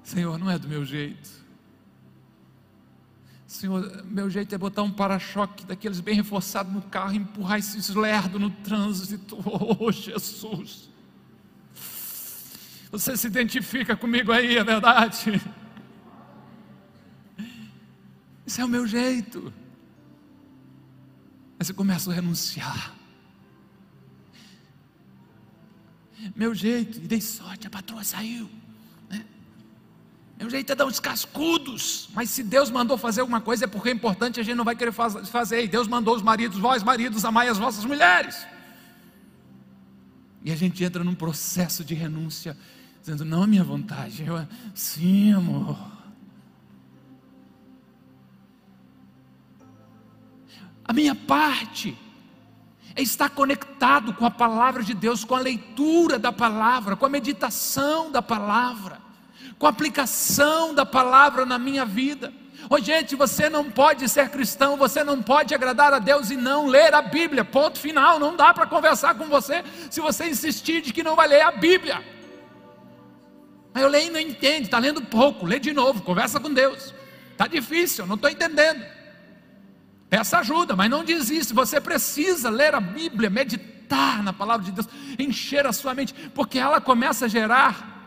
Senhor, 0.04 0.38
não 0.38 0.52
é 0.52 0.60
do 0.60 0.68
meu 0.68 0.84
jeito. 0.84 1.30
Senhor, 3.50 4.06
meu 4.06 4.30
jeito 4.30 4.54
é 4.54 4.60
botar 4.60 4.84
um 4.84 4.92
para-choque 4.92 5.66
daqueles 5.66 6.00
bem 6.00 6.14
reforçados 6.14 6.72
no 6.72 6.84
carro, 6.84 7.16
empurrar 7.16 7.58
esses 7.58 7.90
lerdos 7.90 8.40
no 8.40 8.52
trânsito. 8.52 9.40
Oh, 9.44 9.92
Jesus. 9.92 10.88
Você 12.92 13.18
se 13.18 13.26
identifica 13.26 13.98
comigo 13.98 14.32
aí, 14.32 14.56
é 14.56 14.64
verdade? 14.64 15.42
Esse 18.46 18.62
é 18.62 18.66
o 18.66 18.68
meu 18.68 18.86
jeito. 18.86 19.52
Aí 21.60 21.66
você 21.66 21.74
começa 21.74 22.12
a 22.12 22.14
renunciar. 22.14 22.94
Meu 26.36 26.54
jeito, 26.54 27.00
e 27.00 27.08
dei 27.08 27.20
sorte, 27.20 27.66
a 27.66 27.70
patroa 27.72 28.04
saiu. 28.04 28.48
Né? 30.40 30.46
Meu 30.46 30.50
jeito 30.50 30.72
é 30.72 30.76
dar 30.76 30.86
uns 30.86 31.00
cascudos, 31.00 32.10
mas 32.16 32.30
se 32.30 32.42
Deus 32.42 32.72
mandou 32.72 32.98
fazer 32.98 33.20
alguma 33.22 33.42
coisa 33.42 33.66
é 33.66 33.68
porque 33.68 33.90
é 33.90 33.92
importante, 33.92 34.40
a 34.40 34.44
gente 34.44 34.56
não 34.56 34.64
vai 34.64 34.76
querer 34.76 34.94
fazer. 34.94 35.66
E 35.66 35.68
Deus 35.68 35.88
mandou 35.88 36.16
os 36.16 36.22
maridos, 36.22 36.58
vós 36.58 36.82
maridos, 36.82 37.26
amai 37.26 37.50
as 37.50 37.58
vossas 37.58 37.84
mulheres. 37.84 38.48
E 40.44 40.52
a 40.52 40.56
gente 40.56 40.82
entra 40.82 41.04
num 41.04 41.14
processo 41.14 41.84
de 41.84 41.94
renúncia, 41.94 42.58
dizendo: 43.02 43.26
Não 43.26 43.44
a 43.44 43.48
minha 43.48 43.64
vontade, 43.64 44.24
eu, 44.26 44.48
sim, 44.74 45.34
amor. 45.34 45.78
A 50.86 50.94
minha 50.94 51.14
parte 51.14 51.96
é 52.96 53.02
estar 53.02 53.30
conectado 53.30 54.14
com 54.14 54.26
a 54.26 54.32
palavra 54.32 54.82
de 54.82 54.94
Deus, 54.94 55.24
com 55.24 55.36
a 55.36 55.40
leitura 55.40 56.18
da 56.18 56.32
palavra, 56.32 56.96
com 56.96 57.06
a 57.06 57.10
meditação 57.10 58.12
da 58.12 58.22
palavra, 58.22 59.00
com 59.60 59.68
a 59.68 59.70
aplicação 59.70 60.74
da 60.74 60.86
palavra 60.86 61.46
na 61.46 61.60
minha 61.60 61.86
vida. 61.86 62.34
Ô 62.70 62.76
oh, 62.76 62.80
gente, 62.80 63.16
você 63.16 63.50
não 63.50 63.70
pode 63.70 64.08
ser 64.08 64.30
cristão, 64.30 64.78
você 64.78 65.04
não 65.04 65.22
pode 65.22 65.54
agradar 65.54 65.94
a 65.94 66.00
Deus 66.00 66.32
e 66.32 66.38
não 66.38 66.66
ler 66.66 66.94
a 66.94 67.02
Bíblia. 67.02 67.44
Ponto 67.44 67.78
final. 67.78 68.20
Não 68.20 68.36
dá 68.36 68.54
para 68.54 68.66
conversar 68.66 69.16
com 69.16 69.26
você 69.26 69.64
se 69.90 70.00
você 70.00 70.28
insistir 70.30 70.82
de 70.82 70.94
que 70.94 71.04
não 71.04 71.16
vai 71.16 71.28
ler 71.28 71.42
a 71.42 71.52
Bíblia. 71.52 72.02
Mas 73.74 73.84
eu 73.84 73.90
leio 73.90 74.08
e 74.08 74.12
não 74.12 74.20
entende, 74.20 74.64
está 74.64 74.80
lendo 74.80 75.02
pouco, 75.02 75.46
lê 75.46 75.60
de 75.60 75.74
novo, 75.74 76.02
conversa 76.02 76.40
com 76.40 76.52
Deus. 76.52 76.94
Está 77.32 77.46
difícil, 77.46 78.08
não 78.08 78.16
estou 78.16 78.30
entendendo. 78.30 78.84
Peça 80.10 80.40
ajuda, 80.40 80.76
mas 80.76 80.90
não 80.90 81.04
desiste. 81.04 81.54
Você 81.54 81.80
precisa 81.80 82.50
ler 82.50 82.74
a 82.74 82.80
Bíblia, 82.80 83.30
meditar 83.30 84.24
na 84.24 84.34
palavra 84.34 84.66
de 84.66 84.72
Deus, 84.72 84.88
encher 85.18 85.68
a 85.68 85.74
sua 85.74 85.94
mente, 85.94 86.14
porque 86.34 86.58
ela 86.58 86.82
começa 86.82 87.26
a 87.26 87.28
gerar 87.28 87.99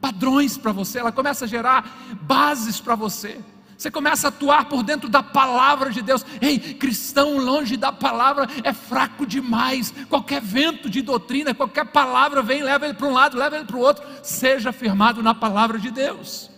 padrões 0.00 0.56
para 0.56 0.72
você, 0.72 0.98
ela 0.98 1.12
começa 1.12 1.44
a 1.44 1.48
gerar 1.48 2.18
bases 2.22 2.80
para 2.80 2.94
você. 2.94 3.40
Você 3.76 3.90
começa 3.90 4.26
a 4.26 4.28
atuar 4.28 4.66
por 4.66 4.82
dentro 4.82 5.08
da 5.08 5.22
palavra 5.22 5.90
de 5.90 6.02
Deus. 6.02 6.24
Ei, 6.40 6.58
cristão 6.58 7.38
longe 7.38 7.78
da 7.78 7.90
palavra 7.90 8.46
é 8.62 8.74
fraco 8.74 9.24
demais. 9.24 9.92
Qualquer 10.08 10.42
vento 10.42 10.90
de 10.90 11.00
doutrina, 11.00 11.54
qualquer 11.54 11.86
palavra 11.86 12.42
vem, 12.42 12.62
leva 12.62 12.84
ele 12.84 12.94
para 12.94 13.06
um 13.06 13.12
lado, 13.12 13.38
leva 13.38 13.56
ele 13.56 13.64
para 13.64 13.76
o 13.76 13.80
outro. 13.80 14.04
Seja 14.22 14.70
firmado 14.70 15.22
na 15.22 15.34
palavra 15.34 15.78
de 15.78 15.90
Deus. 15.90 16.50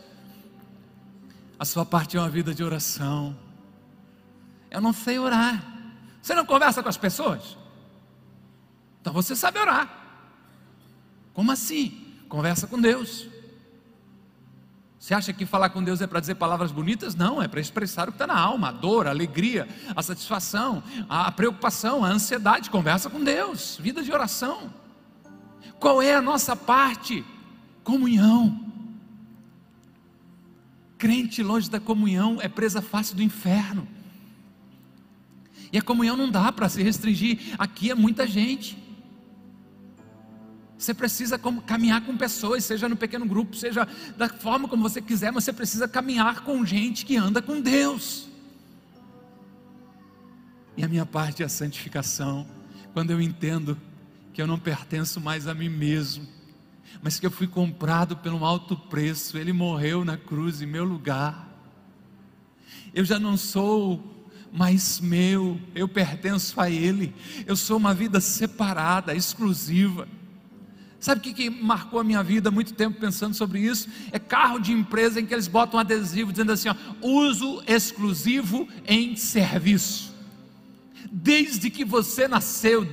A 1.61 1.65
sua 1.65 1.87
parte 1.87 2.17
é 2.17 2.21
uma 2.21 2.29
vida 2.29 2.53
de 2.53 2.65
oração 2.65 3.37
eu 4.73 4.81
não 4.81 4.93
sei 4.95 5.19
orar. 5.19 5.63
Você 6.23 6.35
não 6.35 6.47
conversa 6.47 6.83
com 6.83 6.89
as 6.89 6.97
pessoas? 6.97 7.59
Então 9.01 9.13
você 9.13 9.37
sabe 9.37 9.59
orar. 9.59 9.87
Como 11.35 11.53
assim? 11.53 12.02
Conversa 12.33 12.67
com 12.67 12.81
Deus. 12.81 13.29
Você 14.99 15.13
acha 15.13 15.35
que 15.35 15.45
falar 15.45 15.69
com 15.69 15.85
Deus 15.85 16.01
é 16.01 16.07
para 16.07 16.19
dizer 16.19 16.37
palavras 16.37 16.73
bonitas? 16.73 17.15
Não, 17.15 17.43
é 17.43 17.47
para 17.47 17.61
expressar 17.61 18.09
o 18.09 18.13
que 18.13 18.15
está 18.15 18.27
na 18.27 18.39
alma, 18.39 18.71
a 18.71 18.73
dor, 18.73 19.07
a 19.07 19.11
alegria, 19.11 19.69
a 19.95 20.03
satisfação, 20.03 20.83
a 21.11 21.31
preocupação, 21.31 22.03
a 22.03 22.09
ansiedade. 22.09 22.71
Conversa 22.71 23.11
com 23.11 23.23
Deus, 23.23 23.79
vida 23.79 24.03
de 24.03 24.11
oração. 24.11 24.73
Qual 25.79 26.01
é 26.01 26.15
a 26.15 26.23
nossa 26.23 26.57
parte? 26.57 27.23
Comunhão. 27.85 28.65
Crente 30.97 31.43
longe 31.43 31.69
da 31.69 31.81
comunhão 31.81 32.39
é 32.41 32.49
presa 32.49 32.81
fácil 32.81 33.15
do 33.15 33.23
inferno. 33.23 33.87
E 35.71 35.77
a 35.77 35.83
comunhão 35.83 36.17
não 36.17 36.31
dá 36.31 36.51
para 36.51 36.71
se 36.71 36.83
restringir. 36.83 37.55
Aqui 37.59 37.91
é 37.91 37.95
muita 37.95 38.27
gente. 38.27 38.82
Você 40.83 40.93
precisa 40.93 41.39
caminhar 41.39 42.05
com 42.05 42.17
pessoas, 42.17 42.65
seja 42.65 42.89
no 42.89 42.97
pequeno 42.97 43.25
grupo, 43.25 43.55
seja 43.55 43.87
da 44.17 44.29
forma 44.29 44.67
como 44.67 44.83
você 44.83 45.01
quiser, 45.01 45.31
mas 45.31 45.45
você 45.45 45.53
precisa 45.53 45.87
caminhar 45.87 46.41
com 46.41 46.67
gente 46.67 47.07
que 47.07 47.17
anda 47.17 47.41
com 47.41 47.61
Deus. 47.61 48.29
E 50.77 50.83
a 50.83 50.89
minha 50.89 51.07
parte 51.07 51.41
é 51.41 51.47
a 51.47 51.49
santificação, 51.49 52.49
quando 52.93 53.13
eu 53.13 53.21
entendo 53.21 53.79
que 54.33 54.43
eu 54.43 54.47
não 54.49 54.59
pertenço 54.59 55.21
mais 55.21 55.47
a 55.47 55.55
mim 55.55 55.69
mesmo, 55.69 56.27
mas 57.01 57.21
que 57.21 57.27
eu 57.27 57.31
fui 57.31 57.47
comprado 57.47 58.17
pelo 58.17 58.45
alto 58.45 58.77
preço, 58.77 59.39
Ele 59.39 59.53
morreu 59.53 60.05
na 60.05 60.17
cruz 60.17 60.61
em 60.63 60.67
meu 60.67 60.85
lugar. 60.85 61.49
Eu 62.93 63.05
já 63.05 63.21
não 63.21 63.37
sou 63.37 64.11
mas 64.53 64.99
meu, 65.01 65.59
eu 65.77 65.89
pertenço 65.89 66.61
a 66.61 66.69
Ele, 66.69 67.15
eu 67.47 67.57
sou 67.57 67.77
uma 67.79 67.95
vida 67.95 68.21
separada, 68.21 69.15
exclusiva. 69.15 70.09
Sabe 71.03 71.19
o 71.19 71.23
que, 71.25 71.35
que 71.35 71.51
marcou 71.51 71.99
a 71.99 72.05
minha 72.05 72.23
vida 72.23 72.49
muito 72.49 72.75
tempo 72.75 73.01
pensando 73.01 73.35
sobre 73.35 73.59
isso? 73.59 73.89
É 74.13 74.21
carro 74.21 74.61
de 74.61 74.73
empresa 74.73 75.19
em 75.21 75.27
que 75.27 75.35
eles 75.35 75.49
botam 75.49 75.77
um 75.77 75.81
adesivo 75.81 76.31
dizendo 76.31 76.53
assim: 76.53 76.69
ó, 76.69 76.77
uso 77.03 77.61
exclusivo 77.67 78.69
em 78.87 79.17
serviço. 79.17 80.15
Desde 81.11 81.71
que 81.71 81.85
você 81.85 82.29
nasceu, 82.29 82.87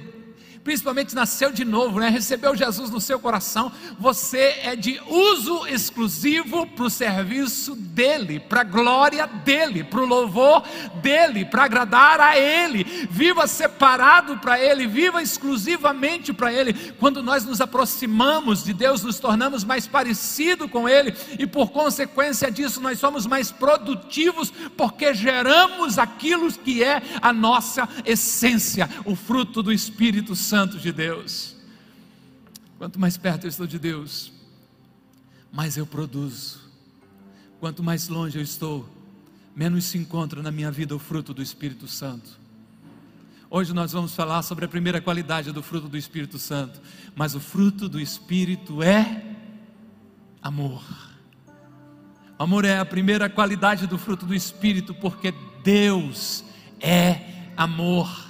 principalmente 0.70 1.16
nasceu 1.16 1.52
de 1.52 1.66
novo, 1.66 2.00
né? 2.00 2.10
recebeu 2.10 2.56
Jesus 2.56 2.92
no 2.92 3.02
seu 3.02 3.20
coração, 3.20 3.72
você 3.98 4.60
é 4.62 4.76
de 4.76 5.02
uso 5.08 5.66
exclusivo 5.66 6.68
para 6.68 6.86
o 6.86 6.90
serviço 6.92 7.76
dEle, 7.76 8.40
para 8.40 8.62
a 8.62 8.64
glória 8.64 9.26
dEle, 9.26 9.84
para 9.84 10.00
o 10.00 10.06
louvor 10.06 10.64
dEle, 11.02 11.44
para 11.44 11.64
agradar 11.64 12.22
a 12.22 12.38
Ele. 12.38 12.84
Viva 13.10 13.48
separado 13.48 14.38
para 14.38 14.60
Ele, 14.60 14.86
viva 14.86 15.24
exclusivamente 15.24 16.32
para 16.32 16.54
Ele. 16.54 16.76
Quando 17.00 17.24
nós 17.24 17.44
nos 17.44 17.62
aproximamos 17.62 18.64
de 18.64 18.72
Deus, 18.72 19.02
nos 19.02 19.18
tornamos 19.18 19.64
mais 19.64 19.88
parecidos 19.88 20.70
com 20.70 20.88
Ele 20.88 21.16
e 21.40 21.48
por 21.48 21.72
consequência 21.72 22.52
disso 22.52 22.80
nós 22.80 23.00
somos 23.00 23.26
mais 23.26 23.52
produtivos 23.52 24.54
porque 24.78 25.16
geramos 25.16 25.98
aquilo 25.98 26.54
que 26.54 26.84
é 26.84 27.02
a 27.24 27.34
nossa 27.34 27.90
essência, 28.06 28.88
o 29.04 29.16
fruto 29.16 29.64
do 29.64 29.72
Espírito 29.72 30.36
Santo 30.36 30.59
Santo 30.60 30.78
de 30.78 30.92
Deus. 30.92 31.56
Quanto 32.78 33.00
mais 33.00 33.16
perto 33.16 33.46
eu 33.46 33.48
estou 33.48 33.66
de 33.66 33.80
Deus, 33.80 34.30
mais 35.54 35.78
eu 35.78 35.86
produzo. 35.86 36.60
Quanto 37.62 37.82
mais 37.82 38.10
longe 38.10 38.38
eu 38.38 38.44
estou, 38.44 38.86
menos 39.56 39.86
se 39.86 39.98
encontra 39.98 40.44
na 40.44 40.52
minha 40.52 40.70
vida 40.70 40.94
o 40.94 41.00
fruto 41.00 41.34
do 41.34 41.42
Espírito 41.42 41.88
Santo. 41.88 42.38
Hoje 43.50 43.74
nós 43.74 43.94
vamos 43.94 44.14
falar 44.14 44.42
sobre 44.42 44.66
a 44.66 44.68
primeira 44.68 45.00
qualidade 45.00 45.54
do 45.54 45.64
fruto 45.64 45.88
do 45.88 45.96
Espírito 45.96 46.38
Santo, 46.38 46.82
mas 47.16 47.36
o 47.36 47.40
fruto 47.40 47.88
do 47.88 47.98
Espírito 47.98 48.84
é 48.84 49.38
amor. 50.42 50.84
Amor 52.38 52.66
é 52.66 52.80
a 52.80 52.86
primeira 52.86 53.30
qualidade 53.30 53.88
do 53.88 53.98
fruto 53.98 54.26
do 54.26 54.36
Espírito, 54.36 54.94
porque 54.94 55.34
Deus 55.64 56.44
é 56.82 57.48
amor. 57.56 58.29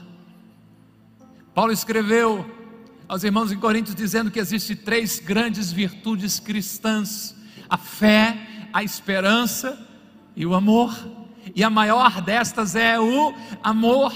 Paulo 1.59 1.73
escreveu 1.73 2.49
aos 3.05 3.25
irmãos 3.25 3.51
em 3.51 3.59
Coríntios 3.59 3.93
dizendo 3.93 4.31
que 4.31 4.39
existem 4.39 4.77
três 4.77 5.19
grandes 5.19 5.73
virtudes 5.73 6.39
cristãs: 6.39 7.35
a 7.69 7.75
fé, 7.75 8.69
a 8.71 8.81
esperança 8.81 9.77
e 10.37 10.45
o 10.45 10.53
amor. 10.53 10.97
E 11.53 11.61
a 11.61 11.69
maior 11.69 12.21
destas 12.21 12.77
é 12.77 12.97
o 12.97 13.33
amor. 13.61 14.13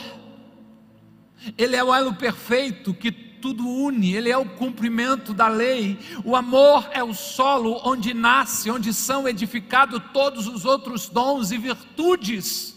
Ele 1.57 1.75
é 1.75 1.83
o 1.83 1.93
elo 1.93 2.13
perfeito 2.13 2.93
que 2.93 3.11
tudo 3.11 3.67
une, 3.67 4.15
ele 4.15 4.29
é 4.29 4.37
o 4.37 4.45
cumprimento 4.51 5.33
da 5.33 5.49
lei. 5.49 5.99
O 6.23 6.37
amor 6.37 6.89
é 6.93 7.03
o 7.03 7.13
solo 7.13 7.81
onde 7.83 8.13
nasce, 8.13 8.71
onde 8.71 8.93
são 8.93 9.27
edificados 9.27 10.01
todos 10.13 10.47
os 10.47 10.63
outros 10.63 11.09
dons 11.09 11.51
e 11.51 11.57
virtudes. 11.57 12.73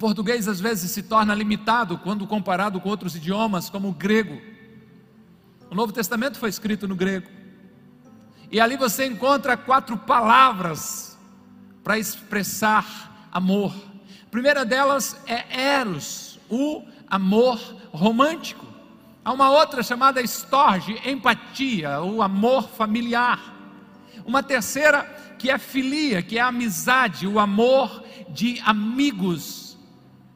Português 0.00 0.48
às 0.48 0.58
vezes 0.58 0.90
se 0.90 1.02
torna 1.02 1.34
limitado 1.34 1.98
quando 1.98 2.26
comparado 2.26 2.80
com 2.80 2.88
outros 2.88 3.14
idiomas, 3.14 3.68
como 3.68 3.90
o 3.90 3.92
grego. 3.92 4.40
O 5.70 5.74
Novo 5.74 5.92
Testamento 5.92 6.38
foi 6.38 6.48
escrito 6.48 6.88
no 6.88 6.96
grego. 6.96 7.28
E 8.50 8.58
ali 8.58 8.78
você 8.78 9.04
encontra 9.04 9.58
quatro 9.58 9.98
palavras 9.98 11.18
para 11.84 11.98
expressar 11.98 13.28
amor. 13.30 13.74
A 14.26 14.30
primeira 14.30 14.64
delas 14.64 15.20
é 15.26 15.44
eros, 15.76 16.40
o 16.48 16.82
amor 17.06 17.60
romântico. 17.92 18.66
Há 19.22 19.32
uma 19.32 19.50
outra 19.50 19.82
chamada 19.82 20.22
estorge, 20.22 20.98
empatia, 21.04 22.00
o 22.00 22.22
amor 22.22 22.70
familiar. 22.70 23.38
Uma 24.24 24.42
terceira 24.42 25.04
que 25.38 25.50
é 25.50 25.58
filia, 25.58 26.22
que 26.22 26.38
é 26.38 26.40
amizade, 26.40 27.26
o 27.26 27.38
amor 27.38 28.02
de 28.30 28.60
amigos. 28.64 29.69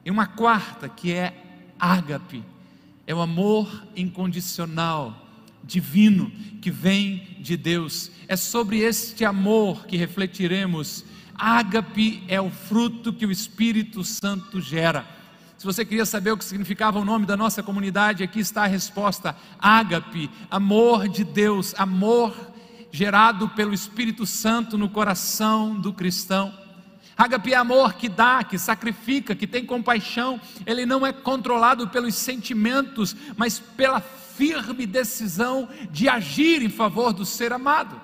E 0.04 0.10
uma 0.10 0.26
quarta 0.26 0.88
que 0.88 1.12
é 1.12 1.34
ágape, 1.78 2.44
é 3.06 3.14
o 3.14 3.20
amor 3.20 3.86
incondicional, 3.96 5.26
divino, 5.62 6.30
que 6.60 6.70
vem 6.70 7.36
de 7.40 7.56
Deus. 7.56 8.10
É 8.28 8.36
sobre 8.36 8.78
este 8.80 9.24
amor 9.24 9.86
que 9.86 9.96
refletiremos. 9.96 11.04
Ágape 11.34 12.22
é 12.28 12.40
o 12.40 12.50
fruto 12.50 13.12
que 13.12 13.26
o 13.26 13.30
Espírito 13.30 14.04
Santo 14.04 14.60
gera. 14.60 15.06
Se 15.56 15.64
você 15.64 15.84
queria 15.84 16.04
saber 16.04 16.32
o 16.32 16.36
que 16.36 16.44
significava 16.44 16.98
o 16.98 17.04
nome 17.04 17.24
da 17.24 17.36
nossa 17.36 17.62
comunidade, 17.62 18.22
aqui 18.22 18.40
está 18.40 18.64
a 18.64 18.68
resposta: 18.68 19.34
ágape, 19.58 20.30
amor 20.50 21.08
de 21.08 21.24
Deus, 21.24 21.74
amor 21.78 22.52
gerado 22.92 23.48
pelo 23.48 23.74
Espírito 23.74 24.26
Santo 24.26 24.76
no 24.76 24.88
coração 24.88 25.74
do 25.74 25.92
cristão. 25.92 26.63
Ágape 27.16 27.52
é 27.52 27.56
amor 27.56 27.94
que 27.94 28.08
dá, 28.08 28.42
que 28.42 28.58
sacrifica, 28.58 29.34
que 29.34 29.46
tem 29.46 29.64
compaixão. 29.64 30.40
Ele 30.66 30.84
não 30.84 31.06
é 31.06 31.12
controlado 31.12 31.88
pelos 31.88 32.14
sentimentos, 32.16 33.14
mas 33.36 33.58
pela 33.58 34.00
firme 34.00 34.84
decisão 34.84 35.68
de 35.90 36.08
agir 36.08 36.62
em 36.62 36.68
favor 36.68 37.12
do 37.12 37.24
ser 37.24 37.52
amado. 37.52 38.00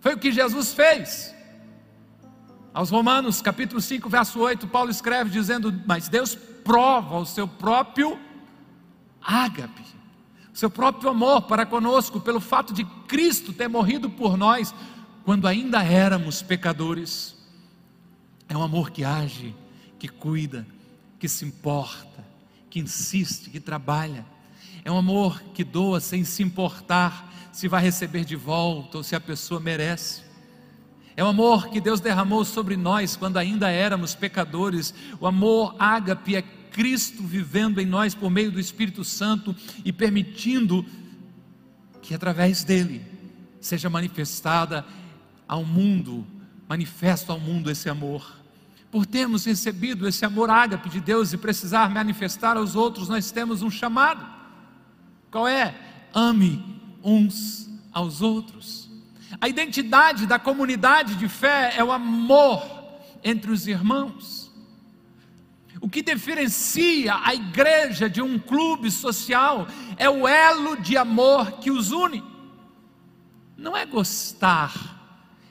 Foi 0.00 0.14
o 0.14 0.18
que 0.18 0.30
Jesus 0.30 0.74
fez. 0.74 1.34
Aos 2.74 2.90
Romanos, 2.90 3.40
capítulo 3.40 3.80
5, 3.80 4.08
verso 4.08 4.38
8, 4.38 4.68
Paulo 4.68 4.90
escreve 4.90 5.30
dizendo: 5.30 5.72
Mas 5.86 6.08
Deus 6.08 6.34
prova 6.34 7.16
o 7.16 7.24
seu 7.24 7.48
próprio 7.48 8.18
ágape, 9.22 9.82
o 10.52 10.58
seu 10.58 10.68
próprio 10.68 11.08
amor 11.08 11.42
para 11.42 11.64
conosco, 11.64 12.20
pelo 12.20 12.38
fato 12.38 12.74
de 12.74 12.84
Cristo 13.08 13.52
ter 13.54 13.68
morrido 13.68 14.10
por 14.10 14.36
nós 14.36 14.74
quando 15.24 15.48
ainda 15.48 15.82
éramos 15.82 16.42
pecadores. 16.42 17.35
É 18.48 18.56
um 18.56 18.62
amor 18.62 18.90
que 18.90 19.04
age, 19.04 19.54
que 19.98 20.08
cuida, 20.08 20.66
que 21.18 21.28
se 21.28 21.44
importa, 21.44 22.24
que 22.70 22.78
insiste, 22.78 23.50
que 23.50 23.60
trabalha. 23.60 24.24
É 24.84 24.90
um 24.90 24.98
amor 24.98 25.42
que 25.54 25.64
doa 25.64 26.00
sem 26.00 26.24
se 26.24 26.42
importar 26.42 27.32
se 27.52 27.68
vai 27.68 27.82
receber 27.82 28.24
de 28.24 28.36
volta 28.36 28.98
ou 28.98 29.02
se 29.02 29.16
a 29.16 29.20
pessoa 29.20 29.58
merece. 29.58 30.22
É 31.16 31.24
o 31.24 31.26
amor 31.26 31.68
que 31.68 31.80
Deus 31.80 31.98
derramou 31.98 32.44
sobre 32.44 32.76
nós 32.76 33.16
quando 33.16 33.38
ainda 33.38 33.70
éramos 33.70 34.14
pecadores. 34.14 34.92
O 35.18 35.26
amor 35.26 35.74
ágape 35.78 36.36
é 36.36 36.42
Cristo 36.42 37.22
vivendo 37.22 37.80
em 37.80 37.86
nós 37.86 38.14
por 38.14 38.30
meio 38.30 38.52
do 38.52 38.60
Espírito 38.60 39.02
Santo 39.02 39.56
e 39.82 39.90
permitindo 39.90 40.84
que 42.02 42.14
através 42.14 42.62
dele 42.62 43.02
seja 43.58 43.88
manifestada 43.88 44.84
ao 45.48 45.64
mundo, 45.64 46.26
manifesto 46.68 47.32
ao 47.32 47.38
mundo 47.38 47.70
esse 47.70 47.88
amor. 47.88 48.36
Por 48.90 49.04
termos 49.04 49.44
recebido 49.44 50.06
esse 50.06 50.24
amor 50.24 50.50
ágape 50.50 50.88
de 50.88 51.00
Deus 51.00 51.32
e 51.32 51.36
precisar 51.36 51.90
manifestar 51.90 52.56
aos 52.56 52.74
outros, 52.74 53.08
nós 53.08 53.30
temos 53.30 53.62
um 53.62 53.70
chamado. 53.70 54.26
Qual 55.30 55.46
é? 55.46 55.74
Ame 56.14 56.80
uns 57.02 57.68
aos 57.92 58.22
outros. 58.22 58.88
A 59.40 59.48
identidade 59.48 60.26
da 60.26 60.38
comunidade 60.38 61.14
de 61.16 61.28
fé 61.28 61.74
é 61.76 61.84
o 61.84 61.92
amor 61.92 62.62
entre 63.22 63.50
os 63.50 63.66
irmãos. 63.66 64.46
O 65.80 65.88
que 65.88 66.00
diferencia 66.00 67.20
a 67.22 67.34
igreja 67.34 68.08
de 68.08 68.22
um 68.22 68.38
clube 68.38 68.90
social 68.90 69.68
é 69.96 70.08
o 70.08 70.26
elo 70.26 70.76
de 70.80 70.96
amor 70.96 71.52
que 71.58 71.70
os 71.70 71.90
une. 71.90 72.24
Não 73.56 73.76
é 73.76 73.84
gostar, 73.84 74.95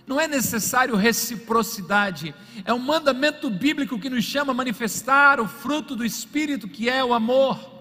não 0.08 0.20
é 0.20 0.28
necessário 0.28 0.96
reciprocidade, 0.96 2.36
é 2.64 2.74
um 2.74 2.80
mandamento 2.80 3.50
bíblico 3.50 4.00
que 4.00 4.10
nos 4.10 4.24
chama 4.24 4.52
a 4.52 4.56
manifestar 4.56 5.40
o 5.40 5.48
fruto 5.48 5.96
do 5.96 6.06
Espírito, 6.06 6.68
que 6.68 6.90
é 6.90 7.04
o 7.04 7.14
amor. 7.14 7.74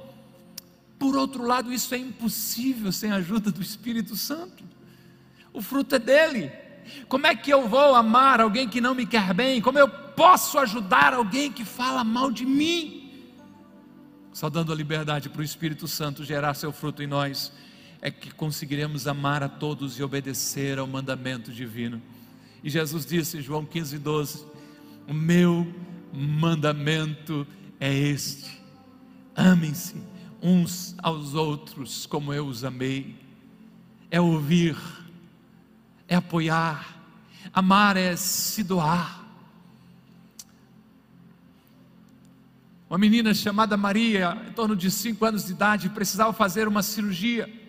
Por 0.99 1.17
outro 1.17 1.45
lado, 1.45 1.73
isso 1.73 1.95
é 1.95 1.99
impossível 1.99 2.91
sem 2.91 3.11
a 3.11 3.17
ajuda 3.17 3.51
do 3.51 3.61
Espírito 3.61 4.17
Santo. 4.17 4.65
O 5.53 5.61
fruto 5.61 5.97
é 5.97 5.99
dele. 5.99 6.51
Como 7.09 7.27
é 7.27 7.35
que 7.35 7.53
eu 7.53 7.69
vou 7.69 7.95
amar 7.95 8.41
alguém 8.41 8.69
que 8.69 8.81
não 8.81 8.95
me 8.95 9.05
quer 9.05 9.35
bem? 9.35 9.61
Como 9.61 9.79
eu 9.79 9.89
posso 9.89 10.59
ajudar 10.59 11.13
alguém 11.13 11.53
que 11.53 11.65
fala 11.65 12.03
mal 12.03 12.31
de 12.31 12.47
mim? 12.47 13.13
Só 14.33 14.49
dando 14.49 14.73
a 14.73 14.75
liberdade 14.75 15.29
para 15.29 15.41
o 15.41 15.45
Espírito 15.45 15.87
Santo 15.87 16.25
gerar 16.25 16.55
seu 16.55 16.73
fruto 16.73 17.03
em 17.03 17.07
nós, 17.07 17.53
é 18.01 18.11
que 18.11 18.33
conseguiremos 18.33 19.07
amar 19.07 19.43
a 19.43 19.49
todos 19.49 19.99
e 19.99 20.03
obedecer 20.03 20.79
ao 20.79 20.87
mandamento 20.87 21.53
divino. 21.53 22.03
E 22.65 22.71
Jesus 22.71 23.05
disse, 23.05 23.43
João 23.43 23.65
15, 23.65 23.99
12: 23.99 24.47
O 25.07 25.13
meu 25.15 25.73
mandamento 26.13 27.47
é 27.79 27.93
este: 27.93 28.59
amem-se 29.37 29.97
uns 30.43 30.97
aos 31.03 31.35
outros 31.35 32.07
como 32.07 32.33
eu 32.33 32.47
os 32.47 32.65
amei. 32.65 33.23
É 34.11 34.21
ouvir 34.21 34.77
é 36.09 36.17
apoiar, 36.17 36.97
amar 37.53 37.97
é 37.97 38.17
se 38.17 38.63
doar. 38.63 39.23
Uma 42.89 42.99
menina 42.99 43.35
chamada 43.35 43.77
Maria, 43.77 44.41
em 44.49 44.53
torno 44.53 44.77
de 44.77 44.91
5 44.91 45.25
anos 45.25 45.47
de 45.47 45.53
idade, 45.53 45.89
precisava 45.89 46.33
fazer 46.33 46.69
uma 46.69 46.83
cirurgia. 46.83 47.64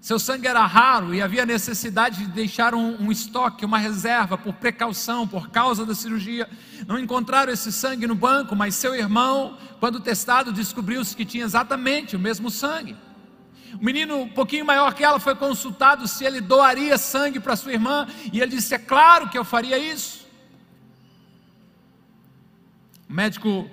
Seu 0.00 0.18
sangue 0.18 0.46
era 0.46 0.64
raro 0.64 1.12
e 1.12 1.20
havia 1.20 1.44
necessidade 1.44 2.18
de 2.18 2.26
deixar 2.28 2.72
um, 2.74 3.02
um, 3.02 3.10
estoque, 3.10 3.64
uma 3.64 3.78
reserva, 3.78 4.38
por 4.38 4.54
precaução, 4.54 5.26
por 5.26 5.50
causa 5.50 5.84
da 5.84 5.94
cirurgia. 5.94 6.48
Não 6.86 6.98
encontraram 6.98 7.52
esse 7.52 7.72
sangue 7.72 8.06
no 8.06 8.14
banco, 8.14 8.54
mas 8.54 8.76
seu 8.76 8.94
irmão, 8.94 9.58
quando 9.80 9.98
testado, 9.98 10.52
descobriu-se 10.52 11.16
que 11.16 11.24
tinha 11.24 11.44
exatamente 11.44 12.14
o 12.14 12.18
mesmo 12.18 12.48
sangue. 12.48 12.96
O 13.74 13.84
menino 13.84 14.18
um 14.18 14.28
pouquinho 14.28 14.64
maior 14.64 14.94
que 14.94 15.04
ela 15.04 15.18
foi 15.18 15.34
consultado 15.34 16.06
se 16.06 16.24
ele 16.24 16.40
doaria 16.40 16.96
sangue 16.96 17.40
para 17.40 17.56
sua 17.56 17.72
irmã, 17.72 18.06
e 18.32 18.40
ele 18.40 18.52
disse: 18.52 18.74
É 18.74 18.78
claro 18.78 19.28
que 19.28 19.36
eu 19.36 19.44
faria 19.44 19.76
isso. 19.76 20.26
O 23.10 23.12
médico 23.12 23.68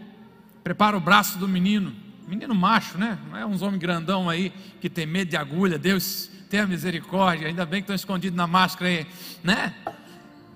prepara 0.64 0.98
o 0.98 1.00
braço 1.00 1.38
do 1.38 1.48
menino, 1.48 1.96
menino 2.28 2.56
macho, 2.56 2.98
né? 2.98 3.20
Não 3.30 3.38
é 3.38 3.46
uns 3.46 3.62
homem 3.62 3.80
grandão 3.80 4.30
aí 4.30 4.52
que 4.82 4.90
tem 4.90 5.06
medo 5.06 5.30
de 5.30 5.38
agulha. 5.38 5.78
Deus 5.78 6.30
tenha 6.50 6.66
misericórdia, 6.66 7.48
ainda 7.48 7.66
bem 7.66 7.82
que 7.82 7.84
estão 7.84 7.96
escondidos 7.96 8.36
na 8.36 8.48
máscara 8.48 8.90
aí, 8.90 9.08
né? 9.44 9.76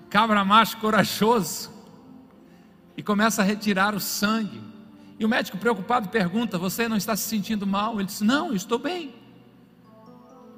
Cabra 0.08 0.44
macho 0.44 0.76
corajoso. 0.78 1.70
E 2.96 3.02
começa 3.02 3.42
a 3.42 3.44
retirar 3.44 3.94
o 3.94 4.00
sangue. 4.00 4.60
E 5.18 5.24
o 5.24 5.28
médico 5.28 5.56
preocupado 5.58 6.08
pergunta: 6.08 6.58
Você 6.58 6.88
não 6.88 6.96
está 6.96 7.14
se 7.14 7.28
sentindo 7.28 7.66
mal? 7.66 7.94
Ele 7.94 8.06
disse: 8.06 8.24
Não, 8.24 8.48
eu 8.48 8.56
estou 8.56 8.78
bem. 8.78 9.14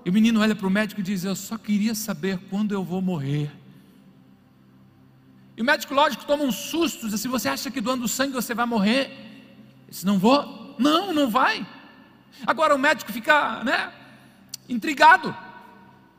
E 0.05 0.11
o 0.11 0.12
menino 0.12 0.40
olha 0.40 0.55
para 0.55 0.66
o 0.66 0.70
médico 0.70 1.01
e 1.01 1.05
diz: 1.05 1.25
Eu 1.25 1.37
só 1.37 1.59
queria 1.59 1.94
saber 1.94 2.38
quando 2.48 2.72
eu 2.72 2.83
vou 2.83 3.03
morrer. 3.03 3.51
E 5.57 5.62
o 5.62 5.64
médico, 5.64 5.94
lógico, 5.94 6.25
toma 6.25 6.44
um 6.44 6.53
susto, 6.53 7.07
diz 7.07 7.14
assim: 7.14 7.29
Você 7.29 7.48
acha 7.48 7.70
que 7.70 7.81
doando 7.81 8.09
sangue 8.09 8.33
você 8.33 8.55
vai 8.55 8.66
morrer? 8.66 9.03
Ele 9.03 9.90
disse: 9.90 10.07
Não 10.07 10.18
vou. 10.18 10.62
Não, 10.83 11.12
não 11.12 11.31
vai. 11.31 11.66
Agora 12.47 12.75
o 12.75 12.79
médico 12.79 13.12
fica, 13.12 13.62
né, 13.62 13.92
intrigado. 14.68 15.35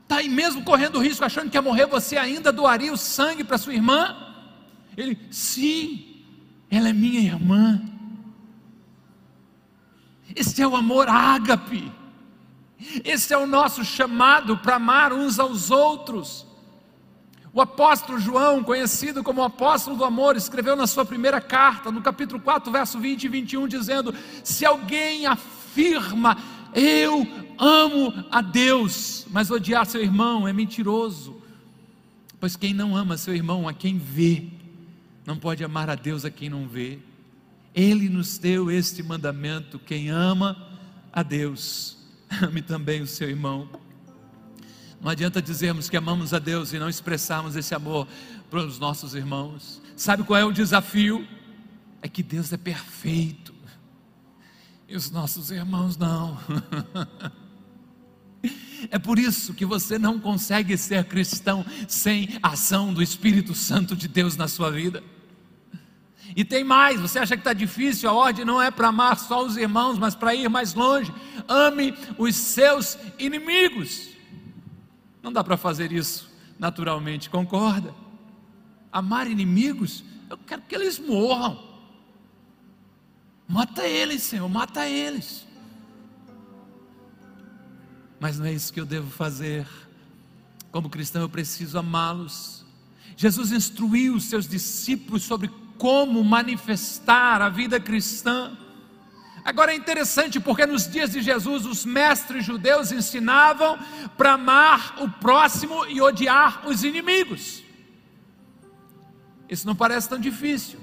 Está 0.04 0.17
aí 0.17 0.30
mesmo 0.30 0.63
correndo 0.63 0.99
risco, 0.99 1.26
achando 1.26 1.49
que 1.49 1.58
ia 1.58 1.62
morrer, 1.62 1.86
você 1.86 2.17
ainda 2.17 2.52
doaria 2.52 2.93
o 2.93 2.97
sangue 2.97 3.43
para 3.43 3.58
sua 3.58 3.73
irmã? 3.73 4.15
Ele, 4.95 5.17
sim, 5.30 6.23
ela 6.69 6.89
é 6.89 6.93
minha 6.93 7.19
irmã. 7.19 7.82
Esse 10.36 10.62
é 10.62 10.67
o 10.67 10.76
amor 10.76 11.08
ágape. 11.10 11.91
Esse 13.04 13.34
é 13.34 13.38
o 13.38 13.47
nosso 13.47 13.84
chamado 13.84 14.58
para 14.58 14.76
amar 14.76 15.13
uns 15.13 15.39
aos 15.39 15.71
outros. 15.71 16.45
O 17.53 17.61
apóstolo 17.61 18.19
João, 18.19 18.63
conhecido 18.63 19.23
como 19.23 19.41
o 19.41 19.43
apóstolo 19.43 19.95
do 19.95 20.03
amor, 20.03 20.35
escreveu 20.35 20.75
na 20.75 20.87
sua 20.87 21.05
primeira 21.05 21.39
carta, 21.39 21.91
no 21.91 22.01
capítulo 22.01 22.41
4, 22.41 22.71
verso 22.71 22.99
20 22.99 23.25
e 23.25 23.27
21, 23.27 23.67
dizendo: 23.67 24.11
Se 24.43 24.65
alguém 24.65 25.27
afirma, 25.27 26.35
eu 26.73 27.27
amo 27.59 28.11
a 28.31 28.41
Deus, 28.41 29.27
mas 29.29 29.51
odiar 29.51 29.85
seu 29.85 30.01
irmão 30.01 30.47
é 30.47 30.51
mentiroso, 30.51 31.39
pois 32.39 32.55
quem 32.55 32.73
não 32.73 32.97
ama 32.97 33.17
seu 33.17 33.35
irmão 33.35 33.69
a 33.69 33.73
quem 33.73 33.99
vê, 33.99 34.47
não 35.23 35.37
pode 35.37 35.63
amar 35.63 35.91
a 35.91 35.95
Deus 35.95 36.25
a 36.25 36.31
quem 36.31 36.49
não 36.49 36.67
vê. 36.67 36.97
Ele 37.75 38.09
nos 38.09 38.39
deu 38.39 38.71
este 38.71 39.03
mandamento: 39.03 39.77
quem 39.77 40.09
ama 40.09 40.57
a 41.11 41.21
Deus, 41.21 41.99
ame 42.41 42.63
também 42.63 43.03
o 43.03 43.07
seu 43.07 43.29
irmão. 43.29 43.69
Não 45.03 45.11
adianta 45.11 45.41
dizermos 45.41 45.89
que 45.89 45.97
amamos 45.97 46.33
a 46.33 46.39
Deus 46.39 46.71
e 46.71 46.79
não 46.79 46.87
expressarmos 46.87 47.57
esse 47.57 47.75
amor 47.75 48.07
para 48.49 48.61
os 48.65 48.79
nossos 48.79 49.13
irmãos. 49.13 49.81
Sabe 49.97 50.23
qual 50.23 50.39
é 50.39 50.45
o 50.45 50.51
desafio? 50.51 51.27
É 52.01 52.07
que 52.07 52.23
Deus 52.23 52.53
é 52.53 52.57
perfeito 52.57 53.53
e 54.87 54.95
os 54.95 55.09
nossos 55.09 55.51
irmãos 55.51 55.97
não. 55.97 56.39
É 58.91 58.99
por 58.99 59.17
isso 59.17 59.53
que 59.53 59.65
você 59.65 59.97
não 59.97 60.19
consegue 60.19 60.77
ser 60.77 61.05
cristão 61.05 61.65
sem 61.87 62.37
a 62.43 62.49
ação 62.49 62.93
do 62.93 63.01
Espírito 63.01 63.55
Santo 63.55 63.95
de 63.95 64.09
Deus 64.09 64.35
na 64.35 64.45
sua 64.45 64.69
vida. 64.69 65.01
E 66.35 66.43
tem 66.43 66.65
mais, 66.65 66.99
você 66.99 67.17
acha 67.17 67.37
que 67.37 67.39
está 67.39 67.53
difícil? 67.53 68.09
A 68.09 68.13
ordem 68.13 68.43
não 68.43 68.61
é 68.61 68.69
para 68.69 68.89
amar 68.89 69.17
só 69.17 69.45
os 69.45 69.55
irmãos, 69.55 69.97
mas 69.97 70.15
para 70.15 70.35
ir 70.35 70.49
mais 70.49 70.73
longe. 70.73 71.13
Ame 71.47 71.93
os 72.17 72.35
seus 72.35 72.97
inimigos. 73.17 74.12
Não 75.23 75.31
dá 75.31 75.41
para 75.41 75.55
fazer 75.55 75.93
isso 75.93 76.29
naturalmente, 76.59 77.29
concorda? 77.29 77.95
Amar 78.91 79.25
inimigos, 79.27 80.03
eu 80.29 80.38
quero 80.38 80.62
que 80.62 80.75
eles 80.75 80.99
morram. 80.99 81.71
Mata 83.47 83.88
eles, 83.88 84.21
Senhor, 84.21 84.47
mata 84.49 84.88
eles. 84.88 85.47
Mas 88.19 88.38
não 88.38 88.45
é 88.45 88.53
isso 88.53 88.71
que 88.71 88.79
eu 88.79 88.86
devo 88.86 89.09
fazer. 89.09 89.65
Como 90.71 90.89
cristão, 90.89 91.21
eu 91.21 91.29
preciso 91.29 91.77
amá-los. 91.77 92.65
Jesus 93.15 93.51
instruiu 93.51 94.15
os 94.15 94.25
seus 94.25 94.47
discípulos 94.47 95.23
sobre 95.23 95.49
como 95.77 96.23
manifestar 96.23 97.41
a 97.41 97.49
vida 97.49 97.79
cristã. 97.79 98.57
Agora 99.45 99.73
é 99.73 99.75
interessante 99.75 100.39
porque 100.39 100.65
nos 100.65 100.88
dias 100.88 101.12
de 101.12 101.21
Jesus 101.21 101.65
os 101.65 101.86
mestres 101.86 102.45
judeus 102.45 102.91
ensinavam 102.91 103.77
para 104.17 104.34
amar 104.34 104.95
o 105.01 105.10
próximo 105.10 105.86
e 105.86 106.01
odiar 106.01 106.65
os 106.65 106.84
inimigos. 106.84 107.62
Isso 109.49 109.67
não 109.67 109.75
parece 109.75 110.08
tão 110.08 110.17
difícil. 110.17 110.79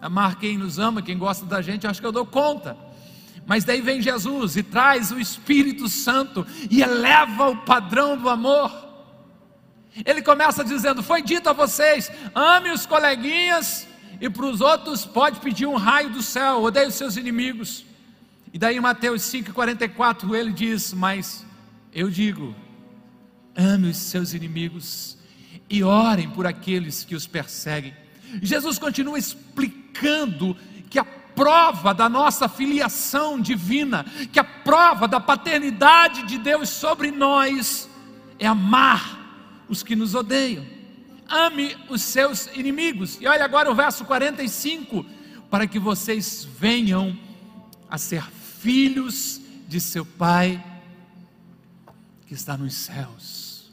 Amar 0.00 0.36
quem 0.36 0.56
nos 0.56 0.78
ama, 0.78 1.02
quem 1.02 1.18
gosta 1.18 1.44
da 1.44 1.60
gente, 1.60 1.86
acho 1.86 2.00
que 2.00 2.06
eu 2.06 2.12
dou 2.12 2.24
conta. 2.24 2.76
Mas 3.46 3.64
daí 3.64 3.80
vem 3.80 4.00
Jesus 4.00 4.56
e 4.56 4.62
traz 4.62 5.10
o 5.10 5.18
Espírito 5.18 5.88
Santo 5.88 6.46
e 6.70 6.82
eleva 6.82 7.50
o 7.50 7.56
padrão 7.58 8.16
do 8.16 8.28
amor. 8.28 8.72
Ele 10.04 10.22
começa 10.22 10.64
dizendo: 10.64 11.02
Foi 11.02 11.20
dito 11.20 11.48
a 11.48 11.52
vocês, 11.52 12.10
ame 12.34 12.70
os 12.70 12.86
coleguinhas, 12.86 13.86
e 14.24 14.30
para 14.30 14.46
os 14.46 14.62
outros 14.62 15.04
pode 15.04 15.38
pedir 15.38 15.66
um 15.66 15.76
raio 15.76 16.08
do 16.08 16.22
céu, 16.22 16.62
odeie 16.62 16.86
os 16.86 16.94
seus 16.94 17.18
inimigos. 17.18 17.84
E 18.54 18.58
daí 18.58 18.78
em 18.78 18.80
Mateus 18.80 19.20
5,44 19.20 20.34
ele 20.34 20.50
diz: 20.50 20.94
Mas 20.94 21.44
eu 21.92 22.08
digo, 22.08 22.56
ame 23.54 23.90
os 23.90 23.98
seus 23.98 24.32
inimigos 24.32 25.18
e 25.68 25.82
orem 25.82 26.30
por 26.30 26.46
aqueles 26.46 27.04
que 27.04 27.14
os 27.14 27.26
perseguem. 27.26 27.94
Jesus 28.40 28.78
continua 28.78 29.18
explicando 29.18 30.56
que 30.88 30.98
a 30.98 31.04
prova 31.04 31.92
da 31.92 32.08
nossa 32.08 32.48
filiação 32.48 33.38
divina, 33.38 34.06
que 34.32 34.40
a 34.40 34.44
prova 34.44 35.06
da 35.06 35.20
paternidade 35.20 36.22
de 36.22 36.38
Deus 36.38 36.70
sobre 36.70 37.10
nós 37.10 37.90
é 38.38 38.46
amar 38.46 39.66
os 39.68 39.82
que 39.82 39.94
nos 39.94 40.14
odeiam. 40.14 40.73
Ame 41.28 41.76
os 41.88 42.02
seus 42.02 42.46
inimigos. 42.54 43.18
E 43.20 43.26
olha 43.26 43.44
agora 43.44 43.70
o 43.70 43.74
verso 43.74 44.04
45: 44.04 45.04
para 45.50 45.66
que 45.66 45.78
vocês 45.78 46.46
venham 46.58 47.18
a 47.88 47.98
ser 47.98 48.22
filhos 48.24 49.40
de 49.68 49.80
seu 49.80 50.04
Pai 50.04 50.62
que 52.26 52.34
está 52.34 52.56
nos 52.56 52.74
céus. 52.74 53.72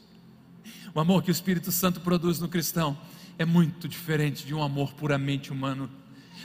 O 0.94 1.00
amor 1.00 1.22
que 1.22 1.30
o 1.30 1.32
Espírito 1.32 1.72
Santo 1.72 2.00
produz 2.00 2.38
no 2.38 2.48
cristão 2.48 2.98
é 3.38 3.44
muito 3.44 3.88
diferente 3.88 4.44
de 4.44 4.54
um 4.54 4.62
amor 4.62 4.92
puramente 4.92 5.50
humano. 5.50 5.90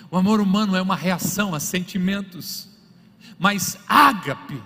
O 0.10 0.17
amor 0.17 0.39
humano 0.39 0.76
é 0.76 0.82
uma 0.82 0.96
reação 0.96 1.54
a 1.54 1.60
sentimentos, 1.60 2.70
mas 3.38 3.78
ágape 3.88 4.62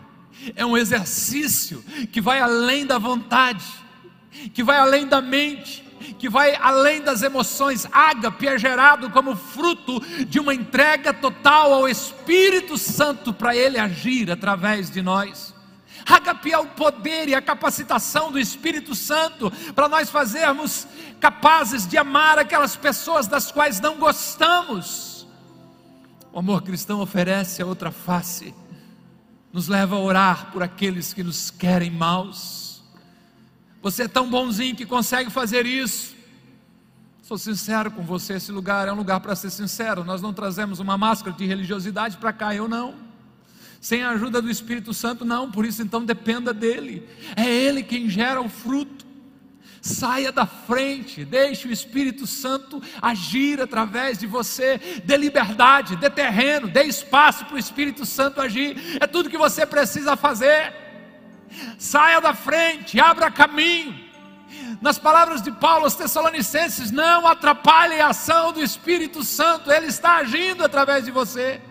é 0.55 0.65
um 0.65 0.77
exercício 0.77 1.83
que 2.11 2.21
vai 2.21 2.39
além 2.39 2.85
da 2.85 2.99
vontade 2.99 3.65
que 4.53 4.63
vai 4.63 4.77
além 4.77 5.07
da 5.07 5.21
mente, 5.21 5.83
que 6.17 6.29
vai 6.29 6.55
além 6.55 7.01
das 7.01 7.21
emoções. 7.21 7.87
Ágape 7.91 8.47
é 8.47 8.57
gerado 8.57 9.09
como 9.09 9.35
fruto 9.35 9.99
de 10.25 10.39
uma 10.39 10.53
entrega 10.53 11.13
total 11.13 11.73
ao 11.73 11.87
Espírito 11.87 12.77
Santo 12.77 13.33
para 13.33 13.55
ele 13.55 13.77
agir 13.77 14.31
através 14.31 14.89
de 14.89 15.01
nós. 15.01 15.53
Ágape 16.05 16.51
é 16.51 16.57
o 16.57 16.67
poder 16.67 17.29
e 17.29 17.35
a 17.35 17.41
capacitação 17.41 18.31
do 18.31 18.39
Espírito 18.39 18.95
Santo 18.95 19.51
para 19.75 19.87
nós 19.87 20.09
fazermos 20.09 20.87
capazes 21.19 21.87
de 21.87 21.97
amar 21.97 22.39
aquelas 22.39 22.75
pessoas 22.75 23.27
das 23.27 23.51
quais 23.51 23.79
não 23.79 23.97
gostamos. 23.97 25.27
O 26.33 26.39
amor 26.39 26.63
cristão 26.63 27.01
oferece 27.01 27.61
a 27.61 27.65
outra 27.65 27.91
face, 27.91 28.55
nos 29.51 29.67
leva 29.67 29.95
a 29.95 29.99
orar 29.99 30.51
por 30.51 30.63
aqueles 30.63 31.13
que 31.13 31.23
nos 31.23 31.51
querem 31.51 31.91
maus 31.91 32.70
você 33.81 34.03
é 34.03 34.07
tão 34.07 34.29
bonzinho 34.29 34.75
que 34.75 34.85
consegue 34.85 35.29
fazer 35.29 35.65
isso. 35.65 36.15
Sou 37.23 37.37
sincero 37.37 37.89
com 37.89 38.03
você, 38.03 38.33
esse 38.33 38.51
lugar 38.51 38.87
é 38.87 38.91
um 38.91 38.95
lugar 38.97 39.19
para 39.21 39.35
ser 39.35 39.49
sincero. 39.49 40.03
Nós 40.03 40.21
não 40.21 40.33
trazemos 40.33 40.79
uma 40.79 40.97
máscara 40.97 41.35
de 41.35 41.45
religiosidade 41.45 42.17
para 42.17 42.33
cá, 42.33 42.53
eu 42.53 42.67
não. 42.67 42.95
Sem 43.79 44.03
a 44.03 44.11
ajuda 44.11 44.41
do 44.41 44.51
Espírito 44.51 44.93
Santo, 44.93 45.25
não. 45.25 45.49
Por 45.49 45.65
isso, 45.65 45.81
então, 45.81 46.05
dependa 46.05 46.53
dele. 46.53 47.07
É 47.35 47.47
ele 47.49 47.81
quem 47.81 48.09
gera 48.09 48.41
o 48.41 48.49
fruto. 48.49 49.05
Saia 49.81 50.31
da 50.31 50.45
frente, 50.45 51.25
deixe 51.25 51.67
o 51.67 51.71
Espírito 51.71 52.27
Santo 52.27 52.79
agir 53.01 53.59
através 53.59 54.19
de 54.19 54.27
você, 54.27 54.79
dê 55.03 55.17
liberdade, 55.17 55.95
dê 55.95 56.07
terreno, 56.07 56.67
dê 56.67 56.83
espaço 56.83 57.45
para 57.45 57.55
o 57.55 57.57
Espírito 57.57 58.05
Santo 58.05 58.39
agir, 58.39 58.77
é 59.01 59.07
tudo 59.07 59.27
que 59.27 59.39
você 59.39 59.65
precisa 59.65 60.15
fazer 60.15 60.71
saia 61.77 62.19
da 62.19 62.33
frente, 62.33 62.99
abra 62.99 63.31
caminho. 63.31 64.09
Nas 64.81 64.97
palavras 64.97 65.41
de 65.41 65.51
Paulo 65.51 65.85
aos 65.85 65.95
Tessalonicenses, 65.95 66.91
não 66.91 67.27
atrapalhe 67.27 67.99
a 67.99 68.07
ação 68.07 68.51
do 68.51 68.61
Espírito 68.61 69.23
Santo, 69.23 69.71
ele 69.71 69.87
está 69.87 70.15
agindo 70.15 70.63
através 70.63 71.05
de 71.05 71.11
você. 71.11 71.61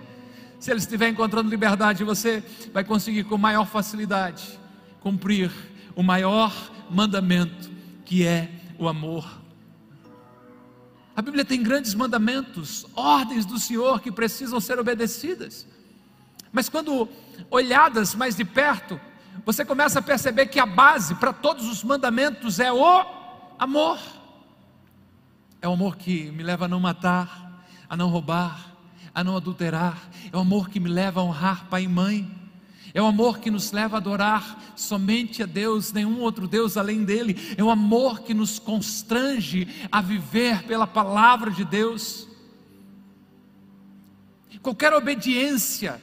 Se 0.58 0.70
ele 0.70 0.80
estiver 0.80 1.08
encontrando 1.08 1.48
liberdade, 1.48 2.04
você 2.04 2.42
vai 2.72 2.84
conseguir 2.84 3.24
com 3.24 3.36
maior 3.38 3.66
facilidade 3.66 4.60
cumprir 5.00 5.50
o 5.96 6.02
maior 6.02 6.54
mandamento, 6.90 7.70
que 8.04 8.26
é 8.26 8.50
o 8.78 8.88
amor. 8.88 9.40
A 11.16 11.22
Bíblia 11.22 11.44
tem 11.44 11.62
grandes 11.62 11.94
mandamentos, 11.94 12.86
ordens 12.94 13.44
do 13.44 13.58
Senhor 13.58 14.00
que 14.00 14.12
precisam 14.12 14.60
ser 14.60 14.78
obedecidas. 14.78 15.66
Mas 16.52 16.68
quando 16.68 17.08
olhadas 17.50 18.14
mais 18.14 18.36
de 18.36 18.44
perto, 18.44 19.00
você 19.44 19.64
começa 19.64 19.98
a 19.98 20.02
perceber 20.02 20.46
que 20.46 20.60
a 20.60 20.66
base 20.66 21.14
para 21.14 21.32
todos 21.32 21.68
os 21.68 21.82
mandamentos 21.82 22.60
é 22.60 22.72
o 22.72 23.04
amor. 23.58 23.98
É 25.62 25.68
o 25.68 25.72
amor 25.72 25.96
que 25.96 26.30
me 26.30 26.42
leva 26.42 26.64
a 26.64 26.68
não 26.68 26.80
matar, 26.80 27.66
a 27.88 27.96
não 27.96 28.08
roubar, 28.08 28.74
a 29.14 29.22
não 29.22 29.36
adulterar. 29.36 29.98
É 30.32 30.36
o 30.36 30.40
amor 30.40 30.68
que 30.68 30.80
me 30.80 30.88
leva 30.88 31.20
a 31.20 31.24
honrar 31.24 31.66
pai 31.66 31.84
e 31.84 31.88
mãe. 31.88 32.40
É 32.92 33.00
o 33.00 33.06
amor 33.06 33.38
que 33.38 33.50
nos 33.50 33.70
leva 33.70 33.96
a 33.96 33.98
adorar 33.98 34.58
somente 34.74 35.42
a 35.42 35.46
Deus, 35.46 35.92
nenhum 35.92 36.20
outro 36.20 36.48
Deus 36.48 36.76
além 36.76 37.04
dele. 37.04 37.54
É 37.56 37.62
o 37.62 37.70
amor 37.70 38.20
que 38.20 38.34
nos 38.34 38.58
constrange 38.58 39.68
a 39.92 40.00
viver 40.00 40.64
pela 40.64 40.86
palavra 40.86 41.50
de 41.50 41.64
Deus. 41.64 42.28
Qualquer 44.60 44.92
obediência 44.92 46.00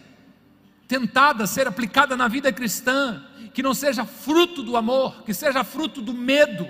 tentada 0.87 1.43
a 1.43 1.47
ser 1.47 1.67
aplicada 1.67 2.15
na 2.15 2.27
vida 2.27 2.51
cristã, 2.51 3.23
que 3.57 3.63
não 3.63 3.73
seja 3.73 4.05
fruto 4.05 4.61
do 4.61 4.77
amor, 4.77 5.23
que 5.23 5.33
seja 5.33 5.63
fruto 5.63 5.99
do 5.99 6.13
medo, 6.13 6.67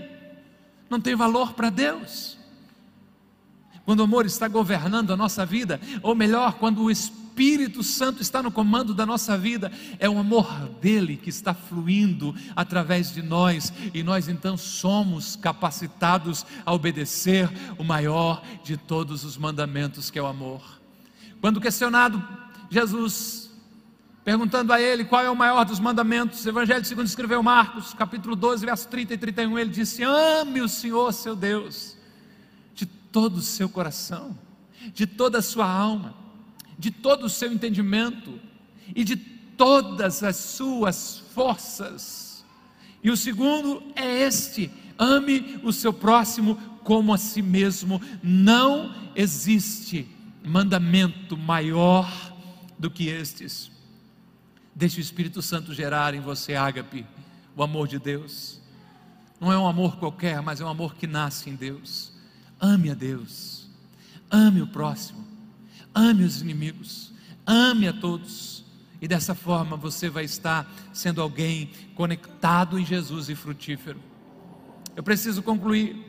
não 0.89 1.02
tem 1.02 1.17
valor 1.17 1.52
para 1.52 1.69
Deus. 1.69 2.38
Quando 3.84 4.00
o 4.00 4.04
amor 4.04 4.26
está 4.26 4.47
governando 4.47 5.12
a 5.12 5.17
nossa 5.17 5.45
vida, 5.45 5.82
ou 6.02 6.15
melhor, 6.15 6.54
quando 6.54 6.82
o 6.82 6.89
Espírito 6.89 7.84
Santo 7.84 8.21
está 8.21 8.41
no 8.41 8.54
comando 8.54 8.93
da 8.93 9.06
nossa 9.06 9.38
vida, 9.38 9.69
é 10.00 10.10
o 10.10 10.17
amor 10.17 10.47
dele 10.80 11.17
que 11.17 11.30
está 11.30 11.54
fluindo 11.54 12.34
através 12.56 13.13
de 13.13 13.21
nós, 13.21 13.73
e 13.93 14.02
nós 14.02 14.30
então 14.30 14.56
somos 14.56 15.36
capacitados 15.36 16.45
a 16.65 16.71
obedecer 16.71 17.50
o 17.78 17.84
maior 17.84 18.41
de 18.63 18.78
todos 18.78 19.26
os 19.26 19.36
mandamentos, 19.38 20.10
que 20.10 20.17
é 20.17 20.21
o 20.21 20.26
amor. 20.26 20.63
Quando 21.41 21.60
questionado, 21.60 22.26
Jesus 22.71 23.47
perguntando 24.28 24.74
a 24.74 24.82
ele 24.82 25.06
qual 25.06 25.24
é 25.24 25.30
o 25.30 25.36
maior 25.38 25.63
dos 25.63 25.80
mandamentos. 25.80 26.46
Evangelho 26.46 26.84
segundo 26.84 27.08
escreveu 27.08 27.42
Marcos, 27.42 27.94
capítulo 27.94 28.36
12, 28.36 28.66
verso 28.66 28.86
30 28.90 29.13
e 29.13 29.18
31, 29.18 29.58
ele 29.58 29.70
disse: 29.70 30.04
Ame 30.04 30.60
o 30.60 30.68
Senhor 30.68 31.13
seu 31.13 31.34
Deus 31.34 31.96
de 32.76 32.86
todo 32.86 33.38
o 33.38 33.42
seu 33.42 33.70
coração, 33.70 34.38
de 34.94 35.08
toda 35.08 35.38
a 35.38 35.42
sua 35.42 35.66
alma, 35.66 36.13
de 36.78 36.92
todo 36.92 37.28
o 37.28 37.30
seu 37.30 37.54
entendimento 37.54 38.38
e 38.94 39.06
de 39.06 39.16
todas 39.16 40.22
as 40.22 40.36
suas 40.36 41.24
forças. 41.34 42.46
E 43.02 43.10
o 43.10 43.16
segundo 43.16 43.82
é 43.96 44.24
este: 44.24 44.70
ame 45.00 45.58
o 45.63 45.72
seu 45.72 45.94
próximo 45.94 46.58
como 46.84 47.13
a 47.13 47.18
si 47.18 47.42
mesmo. 47.42 48.02
Não 48.22 48.94
existe 49.16 50.06
mandamento 50.44 51.38
maior 51.38 52.12
do 52.78 52.92
que 52.92 53.08
estes. 53.08 53.77
Deixe 54.78 55.00
o 55.00 55.02
Espírito 55.02 55.42
Santo 55.42 55.74
gerar 55.74 56.13
em 56.13 56.20
você, 56.20 56.54
ágape, 56.54 57.04
o 57.56 57.63
amor 57.63 57.88
de 57.88 57.98
Deus. 57.98 58.62
Não 59.40 59.52
é 59.52 59.58
um 59.58 59.66
amor 59.66 59.98
qualquer, 59.98 60.40
mas 60.40 60.62
é 60.62 60.63
um 60.63 60.68
amor 60.68 60.94
que 60.94 61.08
nasce 61.08 61.50
em 61.50 61.56
Deus. 61.56 62.12
Ame 62.62 62.92
a 62.92 62.94
Deus, 62.94 63.68
ame 64.30 64.62
o 64.62 64.68
próximo, 64.68 65.26
ame 65.96 66.24
os 66.24 66.44
inimigos, 66.44 67.12
ame 67.44 67.88
a 67.88 67.94
todos. 67.94 68.63
E 69.02 69.08
dessa 69.08 69.34
forma 69.34 69.76
você 69.76 70.12
vai 70.12 70.26
estar 70.26 70.72
sendo 70.94 71.24
alguém 71.24 71.72
conectado 71.96 72.78
em 72.78 72.86
Jesus 72.86 73.30
e 73.30 73.36
frutífero. 73.36 74.00
Eu 74.96 75.02
preciso 75.02 75.42
concluir 75.42 76.06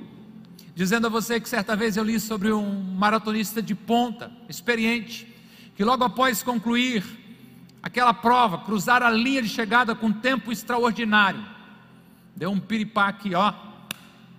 dizendo 0.74 1.07
a 1.07 1.11
você 1.11 1.40
que 1.40 1.48
certa 1.48 1.74
vez 1.74 1.96
eu 1.96 2.04
li 2.04 2.20
sobre 2.20 2.52
um 2.52 2.83
maratonista 2.83 3.62
de 3.62 3.74
ponta, 3.74 4.31
experiente, 4.46 5.26
que 5.74 5.83
logo 5.83 6.04
após 6.04 6.42
concluir 6.42 7.27
aquela 7.82 8.12
prova, 8.12 8.58
cruzar 8.58 9.02
a 9.02 9.10
linha 9.10 9.42
de 9.42 9.48
chegada 9.48 9.94
com 9.94 10.12
tempo 10.12 10.52
extraordinário, 10.52 11.44
deu 12.34 12.50
um 12.50 12.60
piripaque, 12.60 13.34
ó, 13.34 13.52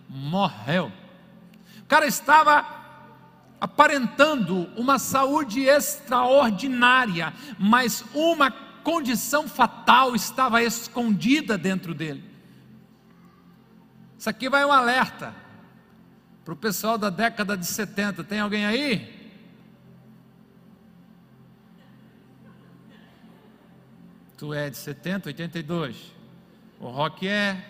morreu. 0.08 0.92
O 1.82 1.86
cara 1.86 2.06
estava 2.06 2.66
aparentando 3.60 4.70
uma 4.78 4.98
saúde 4.98 5.62
extraordinária, 5.62 7.34
mas 7.58 8.04
uma 8.14 8.52
condição 8.84 9.48
fatal 9.48 10.16
estava 10.16 10.64
escondida 10.64 11.58
dentro 11.58 11.94
dele. 11.94 12.24
Isso 14.18 14.30
aqui 14.30 14.50
vai 14.50 14.66
um 14.66 14.72
alerta 14.72 15.34
para 16.44 16.54
o 16.54 16.58
pessoal 16.58 16.98
da 16.98 17.10
década 17.10 17.56
de 17.58 17.66
70. 17.66 18.24
Tem 18.24 18.40
alguém 18.40 18.66
aí? 18.66 19.19
Tu 24.40 24.54
é 24.54 24.70
de 24.70 24.78
70, 24.78 25.28
82. 25.28 25.98
O 26.80 26.88
Rock 26.88 27.28
é. 27.28 27.62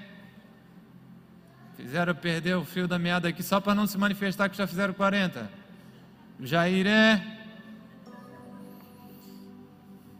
Fizeram 1.75 2.13
perder 2.13 2.58
o 2.58 2.63
fio 2.63 2.88
da 2.88 2.99
meada 2.99 3.27
aqui 3.27 3.41
só 3.41 3.60
para 3.60 3.73
não 3.73 3.88
se 3.88 3.97
manifestar 3.97 4.47
que 4.49 4.55
já 4.55 4.67
fizeram 4.67 4.93
40. 4.93 5.51
Jair 6.41 6.86
é. 6.86 7.39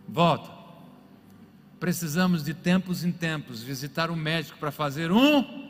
Volta. 0.08 0.50
Precisamos 1.80 2.44
de 2.44 2.56
tempos 2.56 3.04
em 3.04 3.12
tempos 3.12 3.62
visitar 3.62 4.10
o 4.10 4.16
médico 4.16 4.58
para 4.58 4.72
fazer 4.72 5.12
um. 5.12 5.70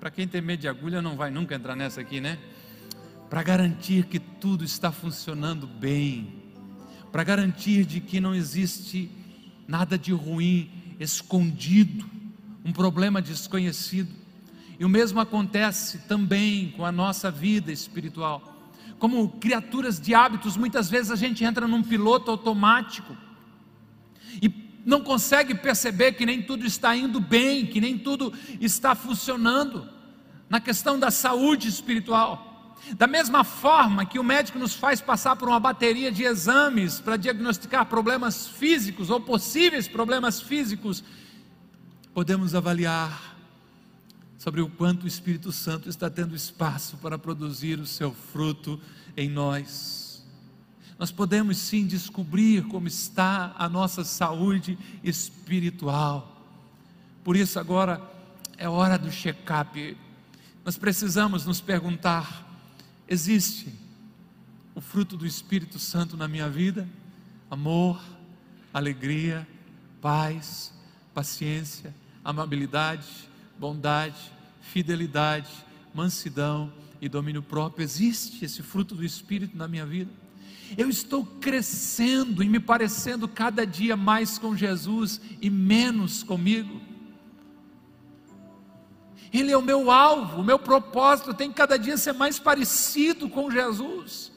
Para 0.00 0.10
quem 0.10 0.26
tem 0.26 0.40
medo 0.40 0.60
de 0.60 0.68
agulha, 0.68 1.02
não 1.02 1.16
vai 1.16 1.30
nunca 1.30 1.54
entrar 1.54 1.76
nessa 1.76 2.00
aqui, 2.00 2.18
né? 2.18 2.38
Para 3.28 3.42
garantir 3.42 4.06
que 4.06 4.18
tudo 4.18 4.64
está 4.64 4.90
funcionando 4.90 5.66
bem, 5.66 6.42
para 7.12 7.22
garantir 7.22 7.84
de 7.84 8.00
que 8.00 8.22
não 8.22 8.34
existe 8.34 9.22
nada 9.66 9.98
de 9.98 10.12
ruim 10.12 10.70
escondido, 10.98 12.04
um 12.64 12.72
problema 12.72 13.20
desconhecido. 13.20 14.12
E 14.78 14.84
o 14.84 14.88
mesmo 14.88 15.20
acontece 15.20 15.98
também 16.08 16.72
com 16.76 16.84
a 16.84 16.92
nossa 16.92 17.30
vida 17.30 17.70
espiritual 17.70 18.54
como 19.04 19.28
criaturas 19.28 20.00
de 20.00 20.14
hábitos, 20.14 20.56
muitas 20.56 20.88
vezes 20.88 21.10
a 21.10 21.16
gente 21.16 21.44
entra 21.44 21.68
num 21.68 21.82
piloto 21.82 22.30
automático 22.30 23.14
e 24.40 24.80
não 24.82 25.02
consegue 25.02 25.54
perceber 25.54 26.12
que 26.12 26.24
nem 26.24 26.40
tudo 26.40 26.64
está 26.64 26.96
indo 26.96 27.20
bem, 27.20 27.66
que 27.66 27.82
nem 27.82 27.98
tudo 27.98 28.32
está 28.60 28.94
funcionando 28.94 29.86
na 30.48 30.58
questão 30.58 30.98
da 30.98 31.10
saúde 31.10 31.68
espiritual. 31.68 32.53
Da 32.92 33.06
mesma 33.06 33.42
forma 33.44 34.04
que 34.04 34.18
o 34.18 34.24
médico 34.24 34.58
nos 34.58 34.74
faz 34.74 35.00
passar 35.00 35.36
por 35.36 35.48
uma 35.48 35.58
bateria 35.58 36.12
de 36.12 36.24
exames 36.24 37.00
para 37.00 37.16
diagnosticar 37.16 37.86
problemas 37.86 38.46
físicos 38.46 39.10
ou 39.10 39.20
possíveis 39.20 39.88
problemas 39.88 40.40
físicos, 40.40 41.02
podemos 42.12 42.54
avaliar 42.54 43.34
sobre 44.36 44.60
o 44.60 44.68
quanto 44.68 45.04
o 45.04 45.08
Espírito 45.08 45.50
Santo 45.50 45.88
está 45.88 46.10
tendo 46.10 46.36
espaço 46.36 46.98
para 46.98 47.18
produzir 47.18 47.80
o 47.80 47.86
seu 47.86 48.12
fruto 48.12 48.78
em 49.16 49.28
nós. 49.28 50.22
Nós 50.98 51.10
podemos 51.10 51.56
sim 51.56 51.86
descobrir 51.86 52.64
como 52.64 52.86
está 52.86 53.54
a 53.58 53.68
nossa 53.68 54.04
saúde 54.04 54.78
espiritual. 55.02 56.42
Por 57.24 57.36
isso, 57.36 57.58
agora 57.58 58.00
é 58.58 58.68
hora 58.68 58.98
do 58.98 59.10
check-up. 59.10 59.96
Nós 60.64 60.76
precisamos 60.76 61.46
nos 61.46 61.60
perguntar: 61.60 62.43
existe 63.08 63.72
o 64.74 64.80
fruto 64.80 65.16
do 65.16 65.26
Espírito 65.26 65.78
Santo 65.78 66.16
na 66.16 66.26
minha 66.26 66.48
vida? 66.48 66.88
Amor, 67.50 68.02
alegria, 68.72 69.46
paz, 70.00 70.72
paciência, 71.14 71.94
amabilidade, 72.24 73.06
bondade, 73.58 74.32
fidelidade, 74.60 75.50
mansidão 75.94 76.72
e 77.00 77.08
domínio 77.08 77.42
próprio. 77.42 77.84
Existe 77.84 78.44
esse 78.44 78.62
fruto 78.62 78.94
do 78.94 79.04
Espírito 79.04 79.56
na 79.56 79.68
minha 79.68 79.86
vida? 79.86 80.10
Eu 80.76 80.88
estou 80.88 81.24
crescendo 81.24 82.42
e 82.42 82.48
me 82.48 82.58
parecendo 82.58 83.28
cada 83.28 83.66
dia 83.66 83.96
mais 83.96 84.38
com 84.38 84.56
Jesus 84.56 85.20
e 85.40 85.48
menos 85.50 86.22
comigo. 86.22 86.80
Ele 89.34 89.50
é 89.50 89.56
o 89.56 89.62
meu 89.62 89.90
alvo, 89.90 90.40
o 90.40 90.44
meu 90.44 90.60
propósito 90.60 91.34
tem 91.34 91.48
que 91.48 91.56
cada 91.56 91.76
dia 91.76 91.96
ser 91.96 92.12
mais 92.12 92.38
parecido 92.38 93.28
com 93.28 93.50
Jesus. 93.50 94.30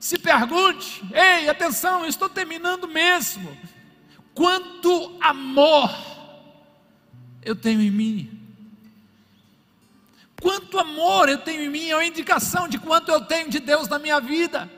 Se 0.00 0.18
pergunte, 0.18 1.00
ei, 1.14 1.48
atenção, 1.48 2.00
eu 2.02 2.08
estou 2.08 2.28
terminando 2.28 2.88
mesmo. 2.88 3.56
Quanto 4.34 5.16
amor 5.20 5.94
eu 7.40 7.54
tenho 7.54 7.80
em 7.80 7.90
mim? 7.90 8.40
Quanto 10.42 10.76
amor 10.80 11.28
eu 11.28 11.38
tenho 11.38 11.62
em 11.62 11.68
mim 11.68 11.88
é 11.88 11.94
uma 11.94 12.04
indicação 12.04 12.66
de 12.66 12.78
quanto 12.78 13.12
eu 13.12 13.20
tenho 13.20 13.48
de 13.48 13.60
Deus 13.60 13.86
na 13.86 14.00
minha 14.00 14.18
vida. 14.18 14.68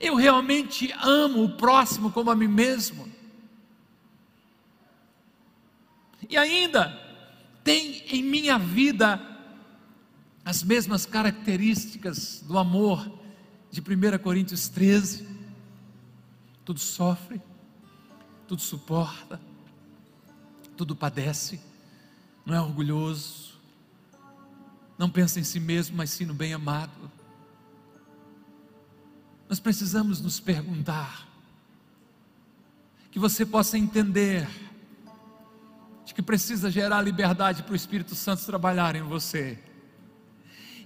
Eu 0.00 0.16
realmente 0.16 0.92
amo 1.00 1.44
o 1.44 1.56
próximo 1.56 2.10
como 2.10 2.28
a 2.28 2.34
mim 2.34 2.48
mesmo. 2.48 3.13
E 6.34 6.36
ainda, 6.36 6.88
tem 7.62 8.02
em 8.08 8.20
minha 8.20 8.58
vida 8.58 9.20
as 10.44 10.64
mesmas 10.64 11.06
características 11.06 12.42
do 12.44 12.58
amor 12.58 13.08
de 13.70 13.80
1 13.80 14.18
Coríntios 14.18 14.68
13. 14.68 15.28
Tudo 16.64 16.80
sofre, 16.80 17.40
tudo 18.48 18.60
suporta, 18.60 19.40
tudo 20.76 20.96
padece 20.96 21.60
não 22.44 22.52
é 22.52 22.60
orgulhoso, 22.60 23.54
não 24.98 25.08
pensa 25.08 25.38
em 25.38 25.44
si 25.44 25.60
mesmo, 25.60 25.96
mas 25.96 26.10
sim 26.10 26.24
no 26.24 26.34
bem 26.34 26.52
amado. 26.52 27.12
Nós 29.48 29.60
precisamos 29.60 30.20
nos 30.20 30.40
perguntar, 30.40 31.28
que 33.12 33.20
você 33.20 33.46
possa 33.46 33.78
entender, 33.78 34.48
de 34.48 34.63
que 36.14 36.22
precisa 36.22 36.70
gerar 36.70 37.02
liberdade 37.02 37.62
para 37.62 37.72
o 37.72 37.76
Espírito 37.76 38.14
Santo 38.14 38.44
trabalhar 38.46 38.94
em 38.96 39.02
você, 39.02 39.58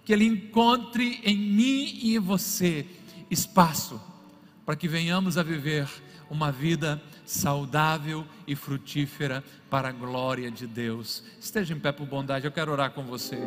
que 0.04 0.12
Ele 0.12 0.24
encontre 0.24 1.20
em 1.22 1.36
mim 1.36 1.98
e 2.02 2.16
em 2.16 2.18
você 2.18 2.86
espaço 3.30 4.00
para 4.64 4.76
que 4.76 4.88
venhamos 4.88 5.38
a 5.38 5.42
viver 5.42 5.88
uma 6.30 6.52
vida 6.52 7.00
saudável 7.24 8.24
e 8.46 8.54
frutífera 8.54 9.42
para 9.70 9.88
a 9.88 9.92
glória 9.92 10.50
de 10.50 10.66
Deus. 10.66 11.22
Esteja 11.40 11.74
em 11.74 11.78
pé 11.78 11.92
por 11.92 12.06
bondade, 12.06 12.46
eu 12.46 12.52
quero 12.52 12.72
orar 12.72 12.90
com 12.90 13.02
você. 13.02 13.38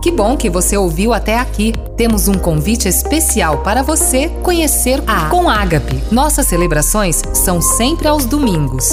Que 0.00 0.12
bom 0.12 0.36
que 0.36 0.48
você 0.48 0.76
ouviu 0.76 1.12
até 1.12 1.36
aqui. 1.36 1.72
Temos 1.96 2.28
um 2.28 2.34
convite 2.34 2.88
especial 2.88 3.62
para 3.62 3.82
você 3.82 4.28
conhecer 4.42 5.02
a 5.06 5.28
Com 5.28 5.50
Ágape. 5.50 6.02
Nossas 6.12 6.46
celebrações 6.46 7.16
são 7.34 7.60
sempre 7.60 8.06
aos 8.06 8.24
domingos, 8.24 8.92